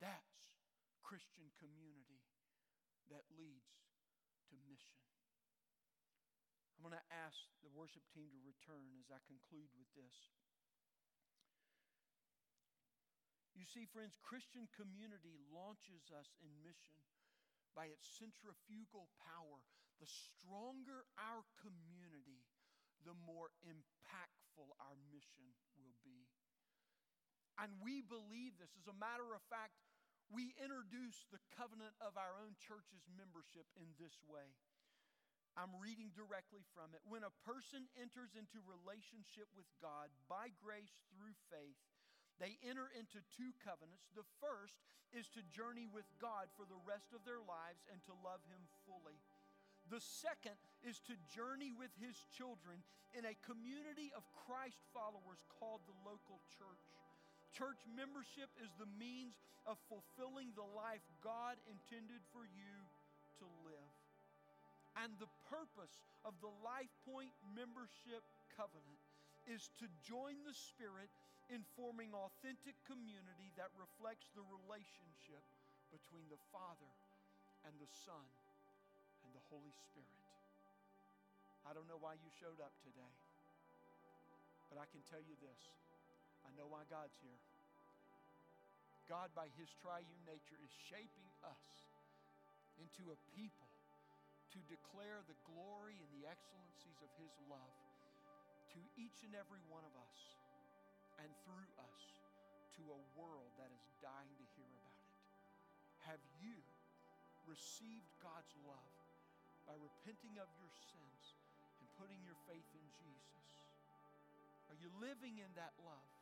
That's 0.00 0.56
Christian 1.02 1.48
community 1.58 2.25
that 3.10 3.24
leads 3.34 3.70
to 4.50 4.54
mission. 4.66 4.98
I'm 6.76 6.84
going 6.84 6.96
to 6.96 7.08
ask 7.10 7.40
the 7.64 7.72
worship 7.72 8.04
team 8.12 8.28
to 8.30 8.40
return 8.44 9.00
as 9.00 9.08
I 9.08 9.18
conclude 9.24 9.72
with 9.74 9.88
this. 9.96 10.36
You 13.56 13.64
see, 13.64 13.88
friends, 13.88 14.20
Christian 14.20 14.68
community 14.76 15.40
launches 15.48 16.12
us 16.12 16.36
in 16.44 16.52
mission 16.60 17.00
by 17.72 17.88
its 17.88 18.04
centrifugal 18.04 19.08
power. 19.16 19.64
The 19.96 20.06
stronger 20.06 21.08
our 21.16 21.40
community, 21.64 22.44
the 23.08 23.16
more 23.24 23.48
impactful 23.64 24.68
our 24.76 25.00
mission 25.08 25.56
will 25.80 25.96
be. 26.04 26.28
And 27.56 27.72
we 27.80 28.04
believe 28.04 28.60
this. 28.60 28.76
As 28.76 28.92
a 28.92 28.96
matter 29.00 29.32
of 29.32 29.40
fact, 29.48 29.72
we 30.30 30.54
introduce 30.58 31.26
the 31.30 31.42
covenant 31.54 31.94
of 32.02 32.18
our 32.18 32.34
own 32.42 32.58
church's 32.58 33.06
membership 33.14 33.66
in 33.78 33.86
this 33.96 34.18
way. 34.26 34.50
I'm 35.56 35.72
reading 35.80 36.12
directly 36.12 36.66
from 36.76 36.92
it. 36.92 37.00
When 37.08 37.24
a 37.24 37.32
person 37.48 37.88
enters 37.96 38.36
into 38.36 38.60
relationship 38.68 39.48
with 39.56 39.68
God 39.80 40.12
by 40.28 40.52
grace 40.60 40.92
through 41.08 41.32
faith, 41.48 41.80
they 42.36 42.60
enter 42.60 42.92
into 42.92 43.24
two 43.32 43.56
covenants. 43.64 44.12
The 44.12 44.28
first 44.44 44.76
is 45.16 45.32
to 45.32 45.40
journey 45.48 45.88
with 45.88 46.04
God 46.20 46.52
for 46.52 46.68
the 46.68 46.76
rest 46.84 47.16
of 47.16 47.24
their 47.24 47.40
lives 47.40 47.88
and 47.88 48.04
to 48.04 48.12
love 48.20 48.44
Him 48.52 48.68
fully. 48.84 49.16
The 49.88 50.02
second 50.02 50.60
is 50.84 51.00
to 51.08 51.16
journey 51.32 51.72
with 51.72 51.94
His 51.96 52.18
children 52.36 52.84
in 53.16 53.24
a 53.24 53.38
community 53.46 54.12
of 54.12 54.28
Christ 54.44 54.82
followers 54.92 55.40
called 55.56 55.88
the 55.88 55.96
local 56.04 56.44
church. 56.58 56.84
Church 57.56 57.80
membership 57.96 58.52
is 58.60 58.68
the 58.76 58.90
means 59.00 59.40
of 59.64 59.80
fulfilling 59.88 60.52
the 60.52 60.68
life 60.76 61.00
God 61.24 61.56
intended 61.64 62.20
for 62.28 62.44
you 62.44 62.74
to 63.40 63.48
live. 63.64 63.92
And 65.00 65.16
the 65.16 65.32
purpose 65.48 66.04
of 66.20 66.36
the 66.44 66.52
LifePoint 66.60 67.32
membership 67.56 68.20
covenant 68.52 69.00
is 69.48 69.72
to 69.80 69.88
join 70.04 70.36
the 70.44 70.52
Spirit 70.52 71.08
in 71.48 71.64
forming 71.80 72.12
authentic 72.12 72.76
community 72.84 73.48
that 73.56 73.72
reflects 73.80 74.28
the 74.36 74.44
relationship 74.44 75.40
between 75.88 76.28
the 76.28 76.40
Father 76.52 76.92
and 77.64 77.72
the 77.80 77.88
Son 78.04 78.26
and 79.24 79.32
the 79.32 79.44
Holy 79.48 79.72
Spirit. 79.88 80.20
I 81.64 81.72
don't 81.72 81.88
know 81.88 81.98
why 82.04 82.20
you 82.20 82.28
showed 82.36 82.60
up 82.60 82.76
today, 82.84 83.12
but 84.68 84.76
I 84.76 84.84
can 84.92 85.00
tell 85.08 85.24
you 85.24 85.40
this 85.40 85.85
I 86.46 86.54
know 86.54 86.70
why 86.70 86.86
God's 86.86 87.18
here. 87.18 87.42
God, 89.10 89.34
by 89.34 89.50
His 89.58 89.70
triune 89.82 90.22
nature, 90.22 90.58
is 90.62 90.70
shaping 90.86 91.30
us 91.42 91.66
into 92.78 93.10
a 93.10 93.18
people 93.34 93.70
to 94.54 94.58
declare 94.70 95.26
the 95.26 95.38
glory 95.50 95.98
and 95.98 96.10
the 96.14 96.30
excellencies 96.30 97.02
of 97.02 97.10
His 97.18 97.34
love 97.50 97.76
to 98.74 98.80
each 98.94 99.26
and 99.26 99.34
every 99.34 99.62
one 99.66 99.82
of 99.82 99.94
us 99.98 100.18
and 101.18 101.30
through 101.42 101.70
us 101.82 102.02
to 102.78 102.82
a 102.94 103.04
world 103.18 103.50
that 103.58 103.72
is 103.72 103.84
dying 103.98 104.34
to 104.38 104.46
hear 104.54 104.70
about 104.70 105.02
it. 105.02 105.18
Have 106.06 106.22
you 106.38 106.58
received 107.48 108.10
God's 108.22 108.54
love 108.62 108.94
by 109.66 109.74
repenting 109.74 110.38
of 110.38 110.46
your 110.60 110.70
sins 110.70 111.22
and 111.82 111.86
putting 111.98 112.20
your 112.22 112.38
faith 112.46 112.68
in 112.76 112.86
Jesus? 113.00 113.46
Are 114.70 114.78
you 114.78 114.90
living 115.02 115.40
in 115.42 115.50
that 115.56 115.74
love? 115.82 116.15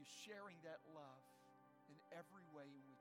You 0.00 0.06
sharing 0.24 0.56
that 0.64 0.80
love 0.96 1.20
in 1.92 2.00
every 2.16 2.48
way 2.56 2.64
in 2.72 2.80
which? 2.88 2.99